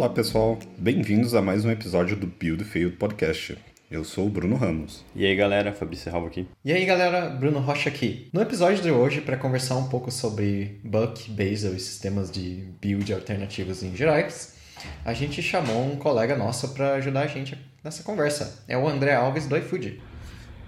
Olá 0.00 0.08
pessoal, 0.08 0.58
bem-vindos 0.78 1.34
a 1.34 1.42
mais 1.42 1.66
um 1.66 1.70
episódio 1.70 2.16
do 2.16 2.26
Build 2.26 2.64
Failed 2.64 2.96
Podcast. 2.96 3.58
Eu 3.90 4.02
sou 4.02 4.28
o 4.28 4.30
Bruno 4.30 4.56
Ramos. 4.56 5.04
E 5.14 5.26
aí 5.26 5.36
galera, 5.36 5.74
Fabrício 5.74 6.10
Ralvo 6.10 6.28
aqui. 6.28 6.48
E 6.64 6.72
aí 6.72 6.86
galera, 6.86 7.28
Bruno 7.28 7.58
Rocha 7.58 7.90
aqui. 7.90 8.30
No 8.32 8.40
episódio 8.40 8.82
de 8.82 8.90
hoje, 8.90 9.20
para 9.20 9.36
conversar 9.36 9.76
um 9.76 9.90
pouco 9.90 10.10
sobre 10.10 10.80
Buck, 10.82 11.30
Bazel 11.30 11.74
e 11.74 11.78
sistemas 11.78 12.30
de 12.30 12.64
build 12.80 13.12
alternativos 13.12 13.82
em 13.82 13.94
gerais, 13.94 14.56
a 15.04 15.12
gente 15.12 15.42
chamou 15.42 15.84
um 15.84 15.96
colega 15.96 16.34
nosso 16.34 16.72
para 16.72 16.94
ajudar 16.94 17.24
a 17.24 17.26
gente 17.26 17.58
nessa 17.84 18.02
conversa. 18.02 18.64
É 18.66 18.78
o 18.78 18.88
André 18.88 19.14
Alves 19.14 19.46
do 19.46 19.54
iFood. 19.58 20.00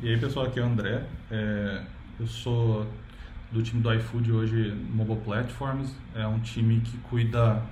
E 0.02 0.10
aí 0.10 0.20
pessoal, 0.20 0.44
aqui 0.44 0.60
é 0.60 0.62
o 0.62 0.66
André. 0.66 1.04
É... 1.30 1.80
Eu 2.20 2.26
sou 2.26 2.86
do 3.52 3.62
time 3.62 3.82
do 3.82 3.92
iFood 3.94 4.32
hoje, 4.32 4.74
Mobile 4.92 5.20
Platforms. 5.20 5.94
É 6.14 6.26
um 6.26 6.40
time 6.40 6.80
que 6.80 6.96
cuida 6.98 7.62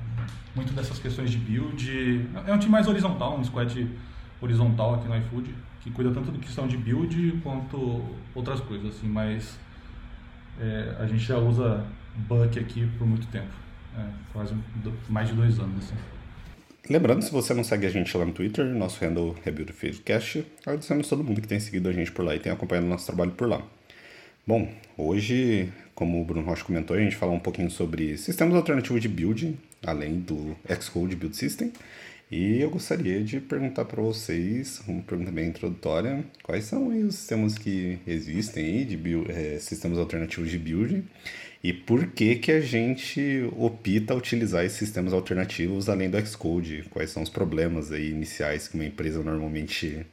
muito 0.55 0.73
dessas 0.73 0.99
questões 0.99 1.31
de 1.31 1.39
build. 1.39 2.29
É 2.47 2.53
um 2.53 2.59
time 2.59 2.71
mais 2.71 2.87
horizontal, 2.87 3.39
um 3.39 3.45
squad 3.45 3.89
horizontal 4.41 4.97
aqui 4.97 5.09
no 5.09 5.17
iFood, 5.17 5.55
que 5.81 5.91
cuida 5.91 6.11
tanto 6.11 6.31
da 6.31 6.39
questão 6.39 6.69
de 6.69 6.77
build 6.77 7.41
quanto 7.43 8.05
outras 8.35 8.61
coisas, 8.61 8.97
assim, 8.97 9.09
mas 9.09 9.59
é, 10.61 10.97
a 10.99 11.07
gente 11.07 11.21
já 11.25 11.39
usa 11.39 11.85
Buck 12.17 12.59
aqui 12.59 12.87
por 12.99 13.07
muito 13.07 13.27
tempo, 13.29 13.53
é, 13.97 14.05
quase 14.33 14.55
mais 15.09 15.29
de 15.29 15.35
dois 15.35 15.59
anos. 15.59 15.85
Assim. 15.85 15.95
Lembrando, 16.89 17.23
se 17.23 17.31
você 17.31 17.55
não 17.55 17.63
segue 17.63 17.87
a 17.87 17.91
gente 17.91 18.17
lá 18.17 18.25
no 18.25 18.33
Twitter, 18.33 18.65
nosso 18.75 19.03
handle 19.05 19.37
é 19.45 19.51
BuildFieldCast, 19.51 20.45
agradecemos 20.67 21.09
todo 21.09 21.23
mundo 21.23 21.41
que 21.41 21.49
tem 21.49 21.61
seguido 21.61 21.89
a 21.89 21.93
gente 21.93 22.11
por 22.13 22.25
lá 22.25 22.35
e 22.35 22.39
tem 22.39 22.51
acompanhado 22.51 22.87
nosso 22.87 23.07
trabalho 23.07 23.31
por 23.33 23.49
lá. 23.49 23.63
Bom, 24.51 24.69
hoje, 24.99 25.73
como 25.95 26.21
o 26.21 26.25
Bruno 26.25 26.45
Rocha 26.45 26.65
comentou, 26.65 26.97
a 26.97 26.99
gente 26.99 27.15
fala 27.15 27.31
um 27.31 27.39
pouquinho 27.39 27.71
sobre 27.71 28.19
sistemas 28.19 28.57
alternativos 28.57 29.01
de 29.01 29.09
build, 29.09 29.57
além 29.81 30.19
do 30.19 30.57
Xcode 30.81 31.15
Build 31.15 31.37
System. 31.37 31.73
E 32.29 32.61
eu 32.61 32.69
gostaria 32.69 33.23
de 33.23 33.39
perguntar 33.39 33.85
para 33.85 34.03
vocês, 34.03 34.83
uma 34.89 35.03
pergunta 35.03 35.31
bem 35.31 35.51
introdutória, 35.51 36.25
quais 36.43 36.65
são 36.65 36.89
os 36.89 37.15
sistemas 37.15 37.57
que 37.57 38.01
existem 38.05 38.65
aí, 38.65 38.85
de 38.85 38.97
build, 38.97 39.31
é, 39.31 39.57
sistemas 39.61 39.99
alternativos 39.99 40.51
de 40.51 40.59
build, 40.59 41.05
e 41.63 41.73
por 41.73 42.09
que 42.09 42.35
que 42.35 42.51
a 42.51 42.61
gente 42.61 43.49
opta 43.57 44.17
utilizar 44.17 44.65
esses 44.65 44.79
sistemas 44.79 45.13
alternativos 45.13 45.89
além 45.89 46.11
do 46.11 46.27
Xcode? 46.27 46.87
Quais 46.91 47.11
são 47.11 47.23
os 47.23 47.31
problemas 47.31 47.93
aí 47.93 48.11
iniciais 48.11 48.67
que 48.67 48.75
uma 48.75 48.85
empresa 48.85 49.23
normalmente 49.23 50.05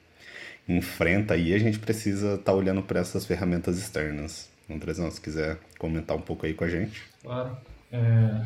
enfrenta 0.67 1.35
e 1.37 1.53
a 1.53 1.57
gente 1.57 1.79
precisa 1.79 2.33
estar 2.33 2.51
tá 2.51 2.53
olhando 2.53 2.83
para 2.83 2.99
essas 2.99 3.25
ferramentas 3.25 3.77
externas. 3.77 4.49
Andrezão, 4.69 5.09
se 5.09 5.21
quiser 5.21 5.59
comentar 5.79 6.15
um 6.17 6.21
pouco 6.21 6.45
aí 6.45 6.53
com 6.53 6.65
a 6.65 6.69
gente. 6.69 7.01
Claro. 7.21 7.57
É, 7.89 8.41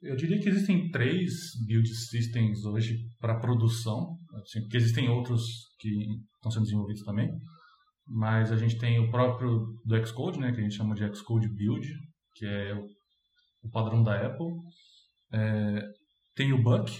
eu 0.00 0.14
diria 0.14 0.38
que 0.38 0.48
existem 0.48 0.90
três 0.90 1.32
build 1.66 1.88
systems 1.88 2.64
hoje 2.64 2.98
para 3.18 3.40
produção, 3.40 4.16
assim, 4.34 4.60
porque 4.60 4.76
existem 4.76 5.08
outros 5.08 5.42
que 5.80 5.88
estão 6.36 6.52
sendo 6.52 6.64
desenvolvidos 6.64 7.02
também, 7.02 7.28
mas 8.06 8.52
a 8.52 8.56
gente 8.56 8.78
tem 8.78 9.00
o 9.00 9.10
próprio 9.10 9.66
do 9.84 10.06
Xcode, 10.06 10.38
né, 10.38 10.52
que 10.52 10.60
a 10.60 10.62
gente 10.62 10.76
chama 10.76 10.94
de 10.94 11.04
Xcode 11.16 11.48
Build, 11.48 11.86
que 12.36 12.46
é 12.46 12.74
o, 12.74 12.86
o 13.64 13.70
padrão 13.70 14.02
da 14.04 14.24
Apple. 14.24 14.46
É, 15.32 15.82
tem 16.36 16.52
o 16.52 16.62
Buck, 16.62 16.96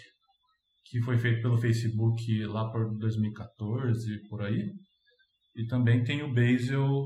que 0.91 1.01
foi 1.03 1.19
feito 1.19 1.43
pelo 1.43 1.59
Facebook 1.59 2.45
lá 2.47 2.71
por 2.71 2.97
2014, 2.99 4.29
por 4.29 4.43
aí. 4.43 4.71
E 5.57 5.67
também 5.67 6.05
tem 6.05 6.23
o 6.23 6.33
Bazel, 6.33 7.05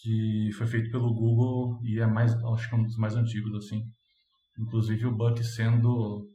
que 0.00 0.50
foi 0.56 0.66
feito 0.66 0.90
pelo 0.90 1.12
Google 1.12 1.78
e 1.84 2.00
é 2.00 2.06
mais, 2.06 2.32
acho 2.32 2.68
que 2.68 2.74
é 2.74 2.78
um 2.78 2.84
dos 2.84 2.96
mais 2.96 3.14
antigos, 3.14 3.54
assim. 3.54 3.82
Inclusive 4.58 5.06
o 5.06 5.16
Buck 5.16 5.42
sendo 5.44 6.26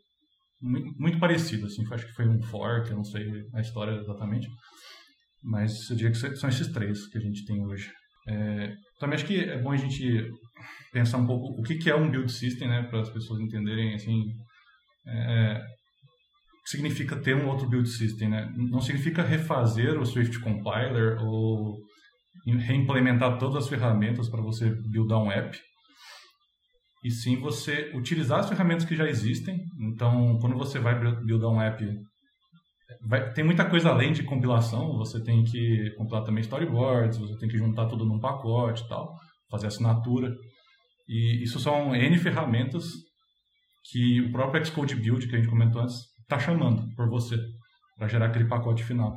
muito 0.61 1.19
parecido, 1.19 1.67
assim. 1.67 1.83
Acho 1.91 2.05
que 2.05 2.13
foi 2.13 2.27
um 2.27 2.41
fork, 2.41 2.89
eu 2.89 2.97
não 2.97 3.03
sei 3.03 3.25
a 3.53 3.61
história 3.61 3.99
exatamente. 3.99 4.47
Mas 5.43 5.89
eu 5.89 5.95
diria 5.95 6.11
que 6.11 6.35
são 6.35 6.49
esses 6.49 6.67
três 6.67 7.07
que 7.07 7.17
a 7.17 7.21
gente 7.21 7.45
tem 7.45 7.63
hoje. 7.65 7.89
É, 8.27 8.75
também 8.99 9.15
acho 9.15 9.25
que 9.25 9.39
é 9.39 9.61
bom 9.61 9.71
a 9.71 9.77
gente 9.77 10.29
pensar 10.91 11.17
um 11.17 11.27
pouco 11.27 11.59
o 11.59 11.63
que, 11.63 11.75
que 11.75 11.89
é 11.89 11.95
um 11.95 12.09
build 12.09 12.31
system, 12.31 12.67
né, 12.67 12.83
para 12.83 13.01
as 13.01 13.09
pessoas 13.09 13.39
entenderem, 13.39 13.93
assim, 13.93 14.33
é, 15.07 15.63
significa 16.67 17.15
ter 17.15 17.33
um 17.33 17.47
outro 17.47 17.67
build 17.69 17.87
system, 17.87 18.29
né? 18.29 18.53
Não 18.57 18.81
significa 18.81 19.23
refazer 19.23 19.97
o 19.97 20.05
Swift 20.05 20.37
compiler 20.39 21.17
ou 21.21 21.77
reimplementar 22.45 23.37
todas 23.37 23.63
as 23.63 23.69
ferramentas 23.69 24.29
para 24.29 24.41
você 24.41 24.69
buildar 24.91 25.19
um 25.19 25.31
app. 25.31 25.57
E 27.05 27.09
sim 27.09 27.39
você 27.39 27.91
utilizar 27.95 28.39
as 28.39 28.49
ferramentas 28.49 28.83
que 28.83 28.97
já 28.97 29.07
existem. 29.07 29.63
Então, 29.79 30.37
quando 30.41 30.57
você 30.57 30.77
vai 30.77 30.99
buildar 31.23 31.49
um 31.49 31.61
app, 31.61 31.85
vai, 33.07 33.31
tem 33.31 33.45
muita 33.45 33.63
coisa 33.63 33.89
além 33.89 34.11
de 34.11 34.23
compilação. 34.23 34.97
Você 34.97 35.23
tem 35.23 35.45
que 35.45 35.93
compilar 35.97 36.25
também 36.25 36.41
storyboards, 36.41 37.17
você 37.17 37.37
tem 37.37 37.47
que 37.47 37.57
juntar 37.57 37.85
tudo 37.85 38.05
num 38.05 38.19
pacote 38.19 38.83
e 38.83 38.87
tal, 38.89 39.15
fazer 39.49 39.67
assinatura. 39.67 40.35
E 41.07 41.41
isso 41.41 41.61
são 41.61 41.95
N 41.95 42.17
ferramentas 42.17 42.83
que 43.89 44.19
o 44.19 44.33
próprio 44.33 44.65
Xcode 44.65 44.95
Build, 44.95 45.29
que 45.29 45.35
a 45.35 45.39
gente 45.39 45.49
comentou 45.49 45.81
antes, 45.81 46.16
está 46.27 46.37
chamando 46.37 46.93
por 46.95 47.09
você 47.09 47.37
para 47.97 48.07
gerar 48.07 48.27
aquele 48.27 48.45
pacote 48.45 48.83
final. 48.83 49.15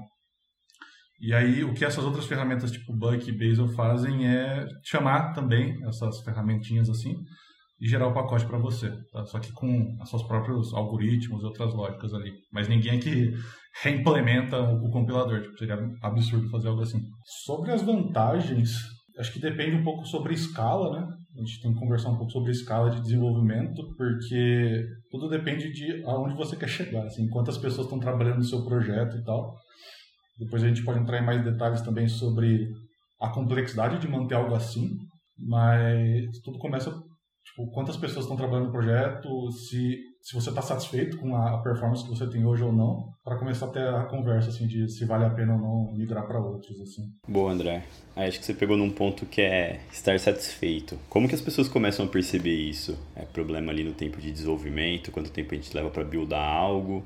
E 1.21 1.35
aí, 1.35 1.63
o 1.65 1.75
que 1.75 1.85
essas 1.85 2.05
outras 2.05 2.27
ferramentas 2.27 2.71
tipo 2.71 2.97
Buck 2.97 3.29
e 3.29 3.37
Bazel 3.37 3.69
fazem 3.69 4.27
é 4.27 4.67
chamar 4.83 5.33
também 5.35 5.77
essas 5.87 6.23
ferramentinhas 6.23 6.89
assim 6.89 7.15
e 7.79 7.89
gerar 7.89 8.09
o 8.09 8.15
pacote 8.15 8.47
para 8.47 8.59
você, 8.59 8.91
tá? 9.13 9.25
Só 9.27 9.39
que 9.39 9.53
com 9.53 9.97
os 10.01 10.09
seus 10.09 10.23
próprios 10.23 10.73
algoritmos 10.73 11.43
e 11.43 11.47
outras 11.47 11.75
lógicas 11.75 12.15
ali. 12.15 12.33
Mas 12.53 12.69
ninguém 12.69 13.01
que 13.01 13.33
reimplementa 13.83 14.61
o, 14.63 14.91
compilador, 14.91 15.43
tipo, 15.43 15.59
seria 15.59 15.79
absurdo 16.03 16.49
fazer 16.49 16.69
algo 16.69 16.83
assim. 16.83 17.01
Sobre 17.45 17.71
as 17.71 17.83
vantagens, 17.83 18.71
acho 19.21 19.33
que 19.33 19.39
depende 19.39 19.77
um 19.77 19.85
pouco 19.85 20.05
sobre 20.07 20.35
escala, 20.35 20.99
né? 20.99 21.15
A 21.37 21.41
gente 21.41 21.61
tem 21.63 21.73
que 21.73 21.79
conversar 21.79 22.11
um 22.11 22.17
pouco 22.17 22.33
sobre 22.33 22.51
escala 22.51 22.91
de 22.91 23.01
desenvolvimento, 23.03 23.95
porque 23.97 24.87
tudo 25.11 25.29
depende 25.29 25.71
de 25.73 26.03
aonde 26.05 26.35
você 26.35 26.57
quer 26.57 26.69
chegar, 26.69 27.05
assim, 27.05 27.29
quantas 27.29 27.57
pessoas 27.57 27.87
estão 27.87 28.01
trabalhando 28.01 28.39
no 28.39 28.45
seu 28.45 28.65
projeto 28.65 29.17
e 29.17 29.25
tal. 29.25 29.55
Depois 30.39 30.65
a 30.65 30.69
gente 30.69 30.83
pode 30.83 30.99
entrar 30.99 31.21
em 31.21 31.25
mais 31.25 31.45
detalhes 31.45 31.83
também 31.83 32.09
sobre 32.09 32.67
a 33.21 33.29
complexidade 33.29 34.01
de 34.01 34.09
manter 34.09 34.35
algo 34.35 34.55
assim, 34.55 34.97
mas 35.39 36.39
tudo 36.43 36.59
começa 36.59 36.91
tipo 36.91 37.71
quantas 37.73 37.97
pessoas 37.97 38.25
estão 38.25 38.37
trabalhando 38.37 38.67
no 38.67 38.73
projeto, 38.73 39.51
se 39.53 39.99
se 40.23 40.35
você 40.35 40.51
está 40.51 40.61
satisfeito 40.61 41.17
com 41.17 41.35
a 41.35 41.59
performance 41.59 42.05
que 42.05 42.11
você 42.11 42.29
tem 42.29 42.45
hoje 42.45 42.63
ou 42.63 42.73
não, 42.73 43.13
para 43.25 43.39
começar 43.39 43.67
a 43.67 43.71
ter 43.71 43.89
a 43.89 44.05
conversa 44.05 44.51
assim 44.51 44.67
de 44.67 44.89
se 44.89 45.05
vale 45.05 45.25
a 45.25 45.31
pena 45.31 45.55
ou 45.55 45.61
não 45.61 45.93
migrar 45.93 46.27
para 46.27 46.39
outros 46.39 46.81
assim. 46.81 47.13
Boa, 47.27 47.51
André. 47.51 47.85
Aí 48.15 48.29
acho 48.29 48.39
que 48.39 48.45
você 48.45 48.55
pegou 48.55 48.77
num 48.77 48.91
ponto 48.91 49.25
que 49.25 49.41
é 49.41 49.81
estar 49.91 50.19
satisfeito. 50.19 50.99
Como 51.09 51.27
que 51.27 51.35
as 51.35 51.41
pessoas 51.41 51.69
começam 51.69 52.05
a 52.05 52.09
perceber 52.09 52.55
isso? 52.55 52.99
É 53.17 53.23
problema 53.23 53.73
ali 53.73 53.83
no 53.83 53.93
tempo 53.93 54.21
de 54.21 54.31
desenvolvimento, 54.31 55.11
quanto 55.11 55.31
tempo 55.31 55.55
a 55.55 55.57
gente 55.57 55.75
leva 55.75 55.91
para 55.91 56.05
buildar 56.05 56.45
algo? 56.45 57.03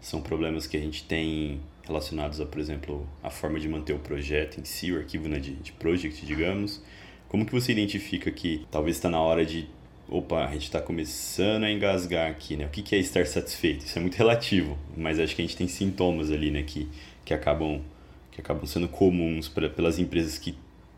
São 0.00 0.20
problemas 0.20 0.66
que 0.66 0.76
a 0.76 0.80
gente 0.80 1.04
tem 1.04 1.60
relacionados 1.84 2.40
a, 2.40 2.46
por 2.46 2.60
exemplo, 2.60 3.06
a 3.22 3.30
forma 3.30 3.58
de 3.58 3.68
manter 3.68 3.92
o 3.92 3.98
projeto 3.98 4.60
em 4.60 4.64
si, 4.64 4.92
o 4.92 4.98
arquivo 4.98 5.28
né, 5.28 5.38
de, 5.38 5.54
de 5.54 5.72
project, 5.72 6.24
digamos. 6.24 6.82
Como 7.28 7.44
que 7.44 7.52
você 7.52 7.72
identifica 7.72 8.30
que 8.30 8.66
talvez 8.70 8.96
está 8.96 9.08
na 9.08 9.20
hora 9.20 9.44
de 9.44 9.68
opa, 10.12 10.44
a 10.44 10.52
gente 10.52 10.64
está 10.64 10.80
começando 10.80 11.64
a 11.64 11.70
engasgar 11.70 12.30
aqui, 12.30 12.54
né? 12.54 12.66
O 12.66 12.68
que, 12.68 12.94
é 12.94 12.98
estar 12.98 13.24
satisfeito? 13.26 13.86
Isso 13.86 13.98
é 13.98 14.00
muito 14.00 14.14
relativo, 14.16 14.78
mas 14.94 15.18
acho 15.18 15.34
que 15.34 15.40
a 15.40 15.44
gente 15.44 15.56
tem 15.56 15.66
sintomas 15.66 16.30
ali, 16.30 16.50
né? 16.50 16.62
Que, 16.62 16.86
que, 17.24 17.32
acabam, 17.32 17.82
que 18.30 18.40
acabam 18.40 18.66
sendo 18.66 18.88
comuns 18.88 19.48
pra, 19.48 19.70
pelas 19.70 19.98
empresas 19.98 20.38
que 20.38 20.54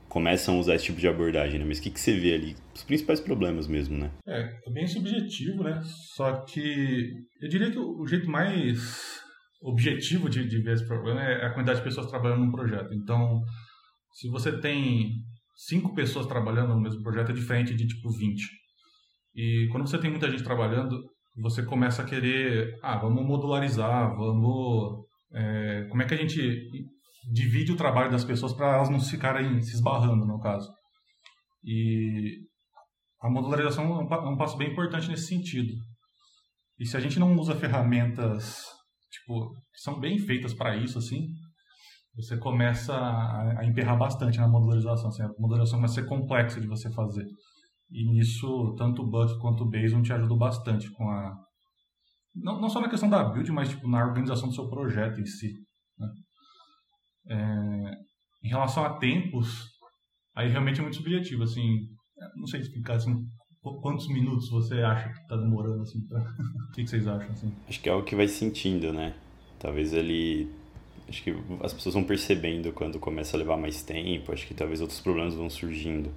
começam 0.08 0.56
a 0.56 0.58
usar 0.58 0.74
esse 0.74 0.86
tipo 0.86 1.00
de 1.00 1.06
abordagem, 1.06 1.60
né? 1.60 1.64
Mas 1.64 1.78
o 1.78 1.82
que, 1.82 1.90
que 1.90 2.00
você 2.00 2.18
vê 2.18 2.34
ali? 2.34 2.56
Os 2.74 2.82
principais 2.82 3.20
problemas 3.20 3.68
mesmo, 3.68 3.96
né? 3.96 4.10
É, 4.26 4.40
é 4.66 4.70
bem 4.72 4.86
subjetivo, 4.86 5.62
né? 5.62 5.80
Só 6.16 6.44
que 6.44 7.12
eu 7.40 7.48
diria 7.48 7.70
que 7.70 7.78
o 7.78 8.04
jeito 8.06 8.28
mais 8.28 9.22
objetivo 9.62 10.28
de, 10.28 10.46
de 10.46 10.60
ver 10.60 10.74
esse 10.74 10.86
problema 10.86 11.22
é 11.22 11.46
a 11.46 11.50
quantidade 11.50 11.78
de 11.78 11.84
pessoas 11.84 12.08
trabalhando 12.08 12.40
num 12.40 12.50
projeto. 12.50 12.92
Então, 12.92 13.42
se 14.12 14.28
você 14.28 14.60
tem 14.60 15.22
cinco 15.56 15.94
pessoas 15.94 16.26
trabalhando 16.26 16.74
no 16.74 16.80
mesmo 16.80 17.00
projeto, 17.02 17.30
é 17.30 17.34
diferente 17.34 17.74
de 17.74 17.86
tipo 17.86 18.10
20. 18.10 18.63
E 19.34 19.68
quando 19.72 19.88
você 19.88 19.98
tem 19.98 20.10
muita 20.10 20.30
gente 20.30 20.44
trabalhando, 20.44 20.98
você 21.36 21.64
começa 21.64 22.02
a 22.02 22.04
querer, 22.04 22.78
ah, 22.82 22.98
vamos 22.98 23.26
modularizar, 23.26 24.14
vamos. 24.16 25.04
É, 25.32 25.86
como 25.90 26.02
é 26.02 26.06
que 26.06 26.14
a 26.14 26.16
gente 26.16 26.68
divide 27.32 27.72
o 27.72 27.76
trabalho 27.76 28.10
das 28.10 28.24
pessoas 28.24 28.52
para 28.52 28.76
elas 28.76 28.88
não 28.88 29.00
ficarem 29.00 29.60
se 29.60 29.74
esbarrando, 29.74 30.24
no 30.24 30.38
caso? 30.38 30.70
E 31.64 32.38
a 33.20 33.28
modularização 33.30 33.84
é 33.84 33.88
um, 33.88 34.14
é 34.14 34.30
um 34.30 34.36
passo 34.36 34.56
bem 34.56 34.70
importante 34.70 35.08
nesse 35.08 35.26
sentido. 35.26 35.72
E 36.78 36.86
se 36.86 36.96
a 36.96 37.00
gente 37.00 37.18
não 37.18 37.34
usa 37.36 37.54
ferramentas 37.56 38.64
tipo, 39.14 39.50
que 39.72 39.80
são 39.80 39.98
bem 39.98 40.18
feitas 40.18 40.52
para 40.52 40.76
isso, 40.76 40.98
assim, 40.98 41.26
você 42.14 42.36
começa 42.36 42.94
a, 42.94 43.60
a 43.60 43.66
emperrar 43.66 43.98
bastante 43.98 44.38
na 44.38 44.48
modularização. 44.48 45.08
Assim, 45.08 45.22
a 45.22 45.28
modularização 45.38 45.82
a 45.82 45.88
ser 45.88 46.06
complexa 46.06 46.60
de 46.60 46.66
você 46.66 46.92
fazer. 46.92 47.24
E 47.90 48.10
nisso, 48.10 48.74
tanto 48.76 49.02
o 49.02 49.10
Buck 49.10 49.38
quanto 49.40 49.64
o 49.64 49.70
Bason 49.70 50.02
te 50.02 50.12
ajudam 50.12 50.36
bastante 50.36 50.90
com 50.92 51.08
a, 51.08 51.34
não, 52.34 52.60
não 52.60 52.68
só 52.68 52.80
na 52.80 52.88
questão 52.88 53.08
da 53.08 53.22
build, 53.22 53.50
mas 53.52 53.68
tipo, 53.68 53.88
na 53.88 54.04
organização 54.04 54.48
do 54.48 54.54
seu 54.54 54.68
projeto 54.68 55.20
em 55.20 55.26
si. 55.26 55.52
Né? 55.98 56.08
É, 57.28 57.92
em 58.44 58.48
relação 58.48 58.84
a 58.84 58.98
tempos, 58.98 59.68
aí 60.34 60.48
realmente 60.48 60.80
é 60.80 60.82
muito 60.82 60.96
subjetivo, 60.96 61.44
assim, 61.44 61.62
não 62.36 62.46
sei 62.46 62.60
explicar 62.60 62.96
assim, 62.96 63.14
quantos 63.80 64.08
minutos 64.08 64.50
você 64.50 64.82
acha 64.82 65.08
que 65.08 65.20
está 65.20 65.36
demorando 65.36 65.82
assim 65.82 66.00
pra... 66.06 66.20
o 66.68 66.72
que, 66.72 66.86
vocês 66.86 67.06
acham 67.06 67.30
assim 67.30 67.52
acho 67.66 67.80
que 67.80 67.88
é 67.88 67.94
o 67.94 68.02
que 68.02 68.14
vai 68.14 68.28
sentindo 68.28 68.92
né 68.92 69.14
talvez 69.58 69.94
ele 69.94 70.50
acho 71.08 71.22
que 71.22 71.34
as 71.62 71.72
pessoas 71.72 71.94
vão 71.94 72.04
percebendo 72.04 72.72
quando 72.72 72.98
começa 72.98 73.36
a 73.36 73.38
levar 73.38 73.56
mais 73.56 73.82
tempo 73.82 74.32
acho 74.32 74.46
que 74.46 74.52
talvez 74.52 74.82
outros 74.82 75.00
problemas 75.00 75.34
vão 75.34 75.48
surgindo 75.48 76.10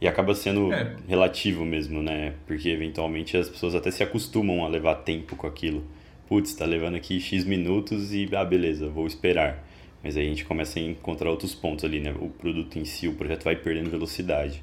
e 0.00 0.06
acaba 0.06 0.34
sendo 0.34 0.72
é. 0.72 0.96
relativo 1.06 1.64
mesmo 1.64 2.02
né 2.02 2.34
porque 2.46 2.68
eventualmente 2.68 3.36
as 3.36 3.48
pessoas 3.48 3.74
até 3.74 3.90
se 3.90 4.02
acostumam 4.02 4.64
a 4.64 4.68
levar 4.68 4.96
tempo 4.96 5.36
com 5.36 5.46
aquilo 5.46 5.84
putz 6.28 6.50
está 6.50 6.64
levando 6.64 6.96
aqui 6.96 7.20
x 7.20 7.44
minutos 7.44 8.12
e 8.12 8.28
ah 8.34 8.44
beleza 8.44 8.88
vou 8.88 9.06
esperar 9.06 9.66
mas 10.02 10.16
aí 10.16 10.26
a 10.26 10.28
gente 10.28 10.44
começa 10.44 10.78
a 10.78 10.82
encontrar 10.82 11.30
outros 11.30 11.54
pontos 11.54 11.84
ali 11.84 12.00
né 12.00 12.14
o 12.18 12.28
produto 12.28 12.78
em 12.78 12.84
si 12.84 13.08
o 13.08 13.14
projeto 13.14 13.44
vai 13.44 13.56
perdendo 13.56 13.90
velocidade 13.90 14.62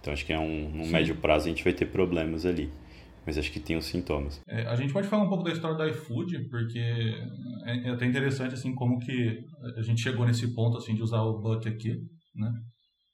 então 0.00 0.12
acho 0.12 0.24
que 0.24 0.32
é 0.32 0.38
um, 0.38 0.70
no 0.70 0.86
médio 0.86 1.14
prazo 1.14 1.46
a 1.46 1.48
gente 1.48 1.62
vai 1.62 1.72
ter 1.72 1.86
problemas 1.86 2.46
ali. 2.46 2.70
Mas 3.26 3.36
acho 3.36 3.52
que 3.52 3.60
tem 3.60 3.76
os 3.76 3.84
sintomas. 3.84 4.40
É, 4.48 4.62
a 4.62 4.74
gente 4.74 4.92
pode 4.92 5.06
falar 5.06 5.24
um 5.24 5.28
pouco 5.28 5.44
da 5.44 5.52
história 5.52 5.76
da 5.76 5.86
iFood, 5.88 6.48
porque 6.48 6.78
é, 6.78 7.88
é 7.88 7.90
até 7.90 8.06
interessante 8.06 8.54
assim 8.54 8.74
como 8.74 8.98
que 8.98 9.44
a 9.76 9.82
gente 9.82 10.00
chegou 10.00 10.26
nesse 10.26 10.54
ponto 10.54 10.78
assim 10.78 10.94
de 10.94 11.02
usar 11.02 11.20
o 11.20 11.38
Buck 11.38 11.68
aqui, 11.68 11.96
né? 12.34 12.50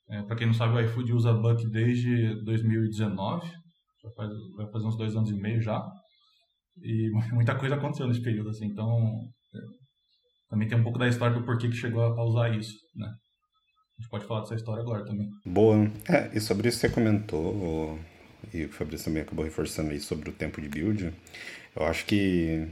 É, 0.08 0.22
Para 0.22 0.36
quem 0.36 0.46
não 0.46 0.54
sabe, 0.54 0.74
o 0.74 0.80
iFood 0.80 1.12
usa 1.12 1.32
Buck 1.32 1.68
desde 1.68 2.34
2019, 2.44 3.46
já 3.46 4.10
faz, 4.16 4.30
vai 4.56 4.70
fazer 4.70 4.86
uns 4.86 4.96
dois 4.96 5.16
anos 5.16 5.30
e 5.30 5.34
meio 5.34 5.60
já, 5.60 5.82
e 6.82 7.10
muita 7.32 7.54
coisa 7.56 7.74
aconteceu 7.74 8.06
nesse 8.06 8.22
período 8.22 8.50
assim. 8.50 8.66
Então 8.66 8.88
é, 9.54 9.58
também 10.48 10.68
tem 10.68 10.78
um 10.78 10.82
pouco 10.82 10.98
da 10.98 11.08
história 11.08 11.36
do 11.36 11.44
porquê 11.44 11.68
que 11.68 11.76
chegou 11.76 12.02
a 12.02 12.24
usar 12.24 12.50
isso, 12.56 12.74
né? 12.94 13.08
A 13.08 14.02
gente 14.02 14.10
pode 14.10 14.26
falar 14.26 14.40
dessa 14.40 14.54
história 14.54 14.82
agora 14.82 15.04
também. 15.04 15.26
Boa. 15.44 15.90
É, 16.08 16.36
e 16.36 16.40
sobre 16.40 16.68
isso 16.68 16.78
que 16.78 16.86
você 16.86 16.94
comentou, 16.94 17.98
e 18.52 18.66
o 18.66 18.68
Fabrício 18.68 19.06
também 19.06 19.22
acabou 19.22 19.44
reforçando 19.44 19.90
aí 19.90 20.00
sobre 20.00 20.30
o 20.30 20.32
tempo 20.34 20.60
de 20.60 20.68
build, 20.68 21.14
eu 21.74 21.86
acho 21.86 22.04
que, 22.04 22.68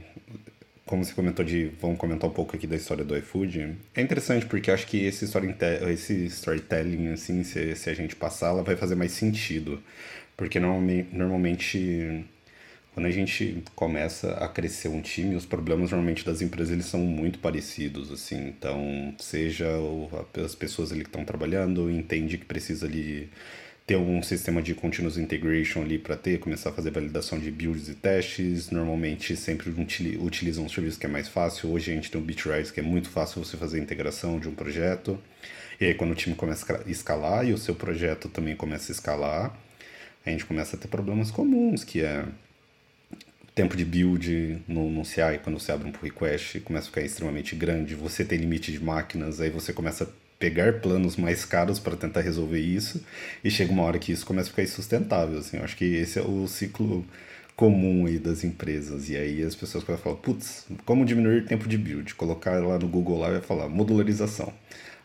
como 0.85 1.03
você 1.03 1.13
comentou 1.13 1.43
de, 1.43 1.71
vamos 1.81 1.97
comentar 1.97 2.29
um 2.29 2.33
pouco 2.33 2.55
aqui 2.55 2.67
da 2.67 2.75
história 2.75 3.03
do 3.03 3.17
iFood, 3.17 3.75
é 3.95 4.01
interessante 4.01 4.45
porque 4.45 4.69
acho 4.69 4.85
que 4.85 5.03
esse, 5.03 5.25
esse 5.91 6.25
storytelling, 6.25 7.07
assim, 7.07 7.43
se, 7.43 7.75
se 7.75 7.89
a 7.89 7.93
gente 7.93 8.15
passar, 8.15 8.49
ela 8.49 8.63
vai 8.63 8.75
fazer 8.75 8.93
mais 8.95 9.11
sentido. 9.11 9.81
Porque 10.37 10.59
normalmente, 10.59 12.25
quando 12.93 13.07
a 13.07 13.11
gente 13.11 13.63
começa 13.75 14.33
a 14.33 14.47
crescer 14.47 14.89
um 14.89 15.01
time, 15.01 15.35
os 15.35 15.45
problemas 15.45 15.91
normalmente 15.91 16.25
das 16.25 16.41
empresas 16.41 16.71
eles 16.73 16.85
são 16.85 16.99
muito 16.99 17.39
parecidos, 17.39 18.11
assim. 18.11 18.47
Então, 18.47 19.15
seja 19.17 19.67
as 20.43 20.53
pessoas 20.53 20.91
ali 20.91 21.01
que 21.01 21.09
estão 21.09 21.25
trabalhando, 21.25 21.89
entende 21.89 22.37
que 22.37 22.45
precisa 22.45 22.85
ali 22.85 23.29
ter 23.85 23.97
um 23.97 24.21
sistema 24.23 24.61
de 24.63 24.73
continuous 24.73 25.17
integration 25.17 25.81
ali 25.83 25.99
para 25.99 26.17
ter, 26.17 26.39
começar 26.39 26.71
a 26.71 26.73
fazer 26.73 26.89
validação 26.89 27.37
de 27.37 27.51
builds 27.51 27.87
e 27.87 27.93
testes. 27.93 28.71
Normalmente 28.71 29.35
sempre 29.35 29.69
utilizam 30.19 30.65
um 30.65 30.69
serviço 30.69 30.99
que 30.99 31.05
é 31.05 31.09
mais 31.09 31.27
fácil. 31.27 31.69
Hoje 31.69 31.91
a 31.91 31.95
gente 31.95 32.09
tem 32.09 32.19
o 32.19 32.23
Bitrise, 32.23 32.73
que 32.73 32.79
é 32.79 32.83
muito 32.83 33.09
fácil 33.09 33.43
você 33.43 33.55
fazer 33.57 33.79
a 33.79 33.83
integração 33.83 34.39
de 34.39 34.49
um 34.49 34.55
projeto. 34.55 35.19
E 35.79 35.85
aí 35.85 35.93
quando 35.93 36.11
o 36.11 36.15
time 36.15 36.35
começa 36.35 36.81
a 36.83 36.89
escalar 36.89 37.47
e 37.47 37.53
o 37.53 37.57
seu 37.57 37.75
projeto 37.75 38.27
também 38.27 38.55
começa 38.55 38.91
a 38.91 38.93
escalar, 38.93 39.55
a 40.25 40.29
gente 40.31 40.45
começa 40.45 40.75
a 40.75 40.79
ter 40.79 40.87
problemas 40.87 41.29
comuns, 41.29 41.83
que 41.83 42.01
é 42.01 42.25
tempo 43.53 43.77
de 43.77 43.85
build 43.85 44.63
no, 44.67 44.89
no 44.89 45.05
CI, 45.05 45.39
quando 45.43 45.59
você 45.59 45.71
abre 45.71 45.87
um 45.87 45.91
pull 45.91 46.03
request, 46.03 46.59
começa 46.61 46.87
a 46.87 46.89
ficar 46.89 47.01
extremamente 47.01 47.55
grande, 47.55 47.93
você 47.93 48.25
tem 48.25 48.39
limite 48.39 48.71
de 48.71 48.83
máquinas, 48.83 49.39
aí 49.39 49.49
você 49.49 49.71
começa 49.71 50.05
a 50.05 50.24
pegar 50.45 50.73
planos 50.73 51.15
mais 51.15 51.43
caros 51.43 51.79
para 51.79 51.95
tentar 51.95 52.21
resolver 52.21 52.59
isso, 52.59 53.03
e 53.43 53.49
chega 53.49 53.71
uma 53.71 53.81
hora 53.81 53.97
que 53.97 54.11
isso 54.11 54.23
começa 54.23 54.47
a 54.47 54.51
ficar 54.51 54.61
insustentável, 54.61 55.39
assim, 55.39 55.57
eu 55.57 55.63
acho 55.63 55.75
que 55.75 55.85
esse 55.85 56.19
é 56.19 56.21
o 56.21 56.47
ciclo 56.47 57.03
comum 57.55 58.05
aí 58.05 58.19
das 58.19 58.43
empresas, 58.43 59.09
e 59.09 59.17
aí 59.17 59.41
as 59.41 59.55
pessoas 59.55 59.83
falar, 59.83 60.17
putz, 60.17 60.67
como 60.85 61.03
diminuir 61.03 61.45
tempo 61.45 61.67
de 61.67 61.79
build? 61.79 62.13
Colocar 62.13 62.63
lá 62.63 62.77
no 62.77 62.87
Google 62.87 63.17
lá 63.17 63.31
vai 63.31 63.41
falar 63.41 63.67
modularização. 63.67 64.53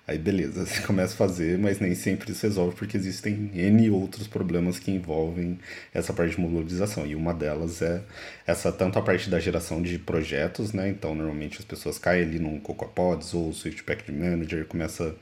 Aí 0.07 0.19
beleza, 0.19 0.65
você 0.67 0.81
começa 0.83 1.15
a 1.15 1.17
fazer, 1.17 1.59
mas 1.59 1.79
nem 1.79 1.95
sempre 1.95 2.33
isso 2.33 2.43
resolve 2.45 2.75
porque 2.77 2.97
existem 2.97 3.51
N 3.55 3.91
outros 3.91 4.27
problemas 4.27 4.79
que 4.79 4.91
envolvem 4.91 5.59
essa 5.95 6.13
parte 6.13 6.35
de 6.35 6.41
modularização. 6.41 7.07
E 7.07 7.15
uma 7.15 7.33
delas 7.33 7.81
é 7.83 8.03
essa 8.47 8.73
tanto 8.73 8.99
a 8.99 9.03
parte 9.03 9.31
da 9.31 9.39
geração 9.39 9.81
de 9.83 9.99
projetos, 9.99 10.73
né? 10.73 10.89
Então 10.89 11.15
normalmente 11.15 11.59
as 11.59 11.65
pessoas 11.65 11.99
caem 11.99 12.23
ali 12.23 12.39
num 12.39 12.59
CocoaPods 12.59 13.35
ou 13.35 13.53
Swift 13.53 13.85
Package 13.85 14.13
Manager, 14.13 14.67
começa 14.67 15.15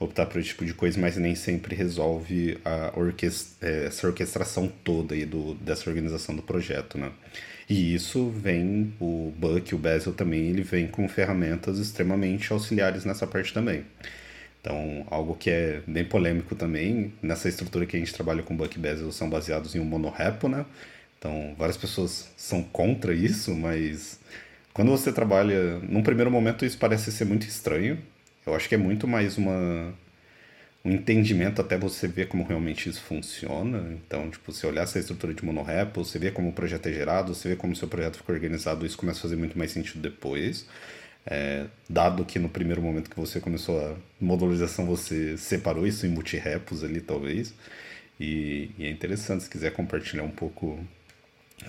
a 0.00 0.04
optar 0.04 0.26
por 0.26 0.40
esse 0.40 0.48
tipo 0.48 0.64
de 0.64 0.74
coisa, 0.74 0.98
mas 1.00 1.16
nem 1.16 1.34
sempre 1.34 1.76
resolve 1.76 2.58
a 2.64 2.92
orquest 2.98 3.52
é, 3.60 3.86
essa 3.86 4.06
orquestração 4.06 4.70
toda 4.82 5.14
aí 5.14 5.24
do, 5.24 5.54
dessa 5.54 5.88
organização 5.88 6.34
do 6.34 6.42
projeto, 6.42 6.98
né? 6.98 7.12
E 7.68 7.94
isso 7.94 8.28
vem, 8.30 8.92
o 9.00 9.32
Buck, 9.38 9.74
o 9.74 9.78
Bazel 9.78 10.12
também, 10.12 10.48
ele 10.48 10.62
vem 10.62 10.86
com 10.86 11.08
ferramentas 11.08 11.78
extremamente 11.78 12.52
auxiliares 12.52 13.04
nessa 13.04 13.26
parte 13.26 13.52
também. 13.52 13.84
Então, 14.60 15.06
algo 15.10 15.34
que 15.34 15.50
é 15.50 15.82
bem 15.86 16.04
polêmico 16.04 16.54
também, 16.54 17.12
nessa 17.20 17.48
estrutura 17.48 17.84
que 17.84 17.96
a 17.96 17.98
gente 17.98 18.14
trabalha 18.14 18.42
com 18.42 18.56
Buck 18.56 18.78
Bezel 18.78 19.10
são 19.10 19.28
baseados 19.28 19.74
em 19.74 19.80
um 19.80 19.84
monorepo, 19.84 20.48
né? 20.48 20.64
Então, 21.18 21.54
várias 21.58 21.76
pessoas 21.76 22.28
são 22.36 22.62
contra 22.62 23.14
isso, 23.14 23.54
mas 23.54 24.20
quando 24.72 24.90
você 24.90 25.12
trabalha, 25.12 25.78
num 25.80 26.02
primeiro 26.02 26.30
momento 26.30 26.64
isso 26.64 26.78
parece 26.78 27.10
ser 27.12 27.24
muito 27.24 27.46
estranho. 27.46 27.98
Eu 28.46 28.54
acho 28.54 28.68
que 28.68 28.74
é 28.74 28.78
muito 28.78 29.06
mais 29.06 29.38
uma 29.38 29.92
um 30.84 30.92
entendimento 30.92 31.60
até 31.60 31.78
você 31.78 32.08
ver 32.08 32.28
como 32.28 32.44
realmente 32.44 32.88
isso 32.88 33.02
funciona. 33.02 33.92
Então, 33.92 34.30
tipo, 34.30 34.52
você 34.52 34.66
olhar 34.66 34.82
essa 34.82 34.98
estrutura 34.98 35.32
de 35.32 35.44
monorepo, 35.44 36.04
você 36.04 36.18
vê 36.18 36.30
como 36.30 36.48
o 36.48 36.52
projeto 36.52 36.86
é 36.88 36.92
gerado, 36.92 37.34
você 37.34 37.50
vê 37.50 37.56
como 37.56 37.72
o 37.72 37.76
seu 37.76 37.88
projeto 37.88 38.16
ficou 38.16 38.34
organizado, 38.34 38.84
isso 38.84 38.98
começa 38.98 39.20
a 39.20 39.22
fazer 39.22 39.36
muito 39.36 39.56
mais 39.56 39.70
sentido 39.70 40.00
depois. 40.00 40.66
É, 41.24 41.66
dado 41.88 42.24
que 42.24 42.38
no 42.38 42.48
primeiro 42.48 42.82
momento 42.82 43.08
que 43.08 43.16
você 43.16 43.40
começou 43.40 43.80
a 43.80 43.94
modularização, 44.20 44.84
você 44.86 45.36
separou 45.36 45.86
isso 45.86 46.04
em 46.06 46.08
multirepos 46.08 46.82
ali, 46.82 47.00
talvez. 47.00 47.54
E, 48.18 48.70
e, 48.78 48.84
é 48.86 48.90
interessante, 48.90 49.44
se 49.44 49.50
quiser 49.50 49.72
compartilhar 49.72 50.24
um 50.24 50.30
pouco 50.30 50.78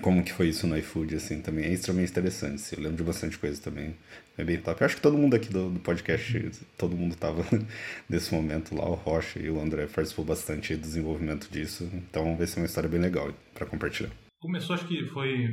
como 0.02 0.24
que 0.24 0.34
foi 0.34 0.50
isso 0.50 0.68
no 0.68 0.78
iFood, 0.78 1.16
assim, 1.16 1.42
também 1.42 1.66
é 1.66 1.74
extremamente 1.74 2.12
interessante. 2.12 2.56
Assim, 2.56 2.76
eu 2.76 2.84
lembro 2.84 2.98
de 2.98 3.04
bastante 3.04 3.38
coisa 3.38 3.62
também. 3.62 3.96
É 4.38 4.44
bem 4.44 4.60
top. 4.60 4.82
Eu 4.82 4.86
acho 4.86 4.96
que 4.96 5.02
todo 5.02 5.18
mundo 5.18 5.36
aqui 5.36 5.50
do, 5.50 5.70
do 5.70 5.80
podcast, 5.80 6.52
todo 6.78 6.96
mundo 6.96 7.14
estava 7.14 7.44
nesse 8.10 8.34
momento 8.34 8.76
lá. 8.76 8.88
O 8.90 8.96
Rocha 8.96 9.40
e 9.40 9.50
o 9.50 9.60
André 9.60 9.88
participou 9.88 10.26
bastante 10.26 10.76
do 10.76 10.82
desenvolvimento 10.82 11.50
disso. 11.52 11.90
Então 11.94 12.36
vai 12.36 12.48
ser 12.48 12.60
uma 12.60 12.66
história 12.66 12.90
bem 12.90 13.00
legal 13.00 13.34
para 13.54 13.66
compartilhar. 13.66 14.12
Começou, 14.40 14.74
acho 14.74 14.88
que 14.88 15.06
foi 15.08 15.48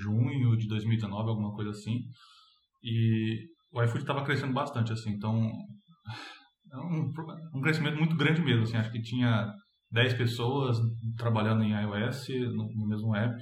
junho 0.00 0.56
de 0.56 0.66
2019, 0.66 1.28
alguma 1.28 1.54
coisa 1.54 1.70
assim. 1.70 2.00
E 2.82 3.46
o 3.72 3.82
iFood 3.82 4.02
estava 4.02 4.24
crescendo 4.24 4.52
bastante, 4.52 4.92
assim, 4.92 5.10
então 5.10 5.50
é 6.72 6.76
um, 6.76 7.10
um 7.54 7.60
crescimento 7.60 7.96
muito 7.96 8.16
grande 8.16 8.42
mesmo, 8.42 8.64
assim, 8.64 8.76
acho 8.76 8.90
que 8.90 9.00
tinha 9.00 9.52
10 9.92 10.14
pessoas 10.14 10.78
trabalhando 11.16 11.62
em 11.62 11.72
iOS 11.72 12.28
no 12.54 12.88
mesmo 12.88 13.14
app, 13.14 13.40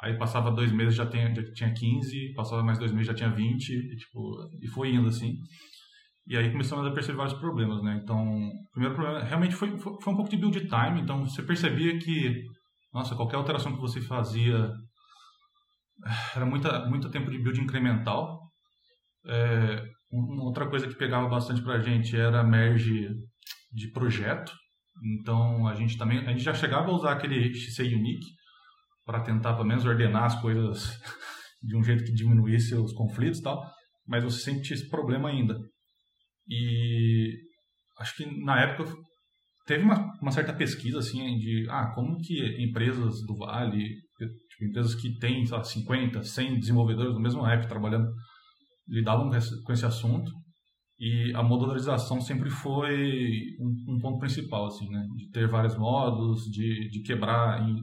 aí 0.00 0.16
passava 0.16 0.50
dois 0.50 0.72
meses 0.72 0.94
já, 0.94 1.06
tem, 1.06 1.34
já 1.34 1.52
tinha 1.52 1.72
15, 1.72 2.32
passava 2.34 2.62
mais 2.62 2.78
dois 2.78 2.92
meses 2.92 3.06
já 3.06 3.14
tinha 3.14 3.30
20, 3.30 3.68
e, 3.70 3.96
tipo, 3.96 4.48
e 4.62 4.68
foi 4.68 4.94
indo 4.94 5.08
assim. 5.08 5.34
E 6.26 6.36
aí 6.36 6.50
começamos 6.50 6.86
a 6.86 6.90
perceber 6.90 7.16
vários 7.16 7.38
problemas, 7.38 7.82
né? 7.82 8.00
Então, 8.02 8.22
o 8.22 8.70
primeiro 8.70 8.94
problema 8.94 9.24
realmente 9.24 9.54
foi, 9.54 9.76
foi, 9.78 9.94
foi 10.00 10.12
um 10.12 10.16
pouco 10.16 10.30
de 10.30 10.36
build 10.36 10.60
time, 10.60 11.00
então 11.00 11.24
você 11.24 11.42
percebia 11.42 11.98
que, 11.98 12.44
nossa, 12.92 13.16
qualquer 13.16 13.36
alteração 13.36 13.74
que 13.74 13.80
você 13.80 14.00
fazia 14.00 14.70
era 16.36 16.46
muita, 16.46 16.86
muito 16.86 17.10
tempo 17.10 17.30
de 17.30 17.38
build 17.38 17.60
incremental, 17.60 18.40
é, 19.26 19.84
uma 20.10 20.44
outra 20.44 20.68
coisa 20.68 20.86
que 20.86 20.94
pegava 20.96 21.28
bastante 21.28 21.62
para 21.62 21.74
a 21.74 21.80
gente 21.80 22.16
era 22.16 22.42
merge 22.44 23.08
de 23.72 23.90
projeto. 23.92 24.52
Então 25.20 25.66
a 25.66 25.74
gente 25.74 25.96
também 25.96 26.18
a 26.18 26.30
gente 26.30 26.42
já 26.42 26.54
chegava 26.54 26.90
a 26.90 26.94
usar 26.94 27.12
aquele 27.12 27.54
XC 27.54 27.94
Unique 27.94 28.26
para 29.08 29.22
tentar 29.22 29.54
pelo 29.54 29.66
menos 29.66 29.86
ordenar 29.86 30.24
as 30.24 30.38
coisas 30.38 31.00
de 31.64 31.74
um 31.74 31.82
jeito 31.82 32.04
que 32.04 32.12
diminuísse 32.12 32.74
os 32.74 32.92
conflitos 32.92 33.38
e 33.38 33.42
tal, 33.42 33.64
mas 34.06 34.22
você 34.22 34.60
tinha 34.60 34.76
esse 34.76 34.86
problema 34.90 35.30
ainda. 35.30 35.58
E 36.46 37.32
acho 37.98 38.14
que 38.16 38.44
na 38.44 38.60
época 38.60 38.94
teve 39.66 39.82
uma, 39.82 40.12
uma 40.20 40.30
certa 40.30 40.52
pesquisa 40.52 40.98
assim 40.98 41.38
de 41.38 41.66
ah, 41.70 41.90
como 41.94 42.18
que 42.18 42.62
empresas 42.62 43.22
do 43.26 43.34
Vale, 43.34 43.82
tipo, 44.18 44.64
empresas 44.66 44.94
que 44.94 45.18
têm 45.18 45.46
sei 45.46 45.56
lá, 45.56 45.64
50, 45.64 46.22
100 46.22 46.58
desenvolvedores 46.60 47.14
no 47.14 47.20
mesmo 47.20 47.46
app 47.46 47.66
trabalhando 47.66 48.12
lidavam 48.86 49.30
com 49.64 49.72
esse 49.72 49.86
assunto 49.86 50.30
e 51.00 51.32
a 51.34 51.42
modularização 51.42 52.20
sempre 52.20 52.50
foi 52.50 53.56
um, 53.58 53.94
um, 53.94 53.98
ponto 54.00 54.18
principal, 54.18 54.66
assim, 54.66 54.88
né? 54.90 55.06
De 55.16 55.30
ter 55.30 55.48
vários 55.48 55.78
modos, 55.78 56.42
de, 56.50 56.90
de 56.90 57.02
quebrar 57.02 57.62
em 57.62 57.76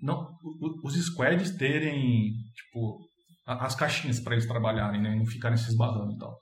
não, 0.00 0.28
os 0.82 0.94
squads 0.94 1.56
terem, 1.56 2.32
tipo, 2.54 2.98
as 3.46 3.74
caixinhas 3.74 4.20
para 4.20 4.34
eles 4.34 4.46
trabalharem, 4.46 5.00
né? 5.00 5.14
E 5.14 5.18
não 5.18 5.26
ficarem 5.26 5.56
se 5.56 5.68
esbarrando 5.68 6.12
e 6.12 6.18
tal. 6.18 6.38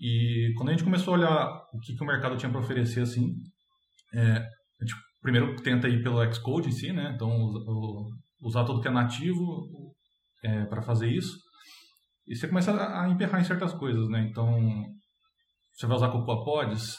E 0.00 0.52
quando 0.56 0.70
a 0.70 0.72
gente 0.72 0.84
começou 0.84 1.14
a 1.14 1.18
olhar 1.18 1.48
o 1.72 1.78
que, 1.80 1.94
que 1.94 2.02
o 2.02 2.06
mercado 2.06 2.36
tinha 2.36 2.50
para 2.50 2.60
oferecer, 2.60 3.02
assim, 3.02 3.34
é, 4.14 4.36
a 4.36 4.84
gente 4.84 4.94
primeiro 5.20 5.54
tenta 5.62 5.88
ir 5.88 6.02
pelo 6.02 6.32
Xcode 6.32 6.68
em 6.68 6.72
si, 6.72 6.92
né? 6.92 7.12
Então, 7.14 7.30
usar 8.42 8.64
tudo 8.64 8.80
que 8.80 8.88
é 8.88 8.90
nativo 8.90 9.66
é, 10.42 10.64
para 10.66 10.82
fazer 10.82 11.08
isso. 11.08 11.36
E 12.26 12.34
você 12.34 12.48
começa 12.48 12.72
a 12.72 13.08
emperrar 13.08 13.40
em 13.40 13.44
certas 13.44 13.74
coisas, 13.74 14.08
né? 14.08 14.26
Então, 14.30 14.58
você 15.74 15.86
vai 15.86 15.96
usar 15.96 16.10
Cocoa 16.10 16.44
Pods, 16.44 16.96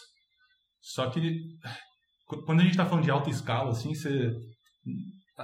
só 0.82 1.10
que 1.10 1.40
quando 2.46 2.60
a 2.60 2.64
gente 2.64 2.72
está 2.72 2.86
falando 2.86 3.04
de 3.04 3.12
alta 3.12 3.30
escala, 3.30 3.70
assim, 3.72 3.94
você 3.94 4.32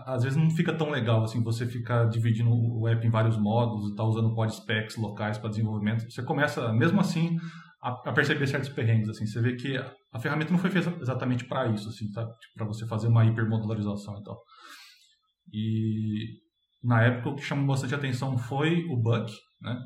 às 0.05 0.23
vezes 0.23 0.37
não 0.37 0.49
fica 0.49 0.73
tão 0.73 0.89
legal 0.89 1.23
assim 1.23 1.43
você 1.43 1.65
ficar 1.65 2.05
dividindo 2.05 2.49
o 2.51 2.87
app 2.87 3.05
em 3.05 3.09
vários 3.09 3.37
modos 3.37 3.91
e 3.91 3.95
tá 3.95 4.03
usando 4.03 4.33
pod 4.33 4.53
specs 4.53 4.97
locais 4.97 5.37
para 5.37 5.49
desenvolvimento. 5.49 6.09
Você 6.09 6.23
começa, 6.23 6.71
mesmo 6.73 6.99
assim, 6.99 7.37
a, 7.81 8.09
a, 8.09 8.13
perceber 8.13 8.47
certos 8.47 8.69
perrengues 8.69 9.09
assim. 9.09 9.25
Você 9.25 9.41
vê 9.41 9.55
que 9.55 9.77
a, 9.77 9.91
a 10.13 10.19
ferramenta 10.19 10.51
não 10.51 10.59
foi 10.59 10.69
feita 10.69 10.93
exatamente 11.01 11.45
para 11.45 11.67
isso, 11.69 11.89
assim, 11.89 12.11
tá? 12.11 12.21
Tipo, 12.23 12.53
para 12.55 12.67
você 12.67 12.85
fazer 12.87 13.07
uma 13.07 13.25
hipermodularização 13.25 14.19
e 14.19 14.23
tal. 14.23 14.37
E 15.53 16.25
na 16.83 17.03
época 17.03 17.29
o 17.29 17.35
que 17.35 17.43
chamou 17.43 17.67
bastante 17.67 17.95
atenção 17.95 18.37
foi 18.37 18.83
o 18.85 18.97
Buck, 18.97 19.31
né? 19.61 19.79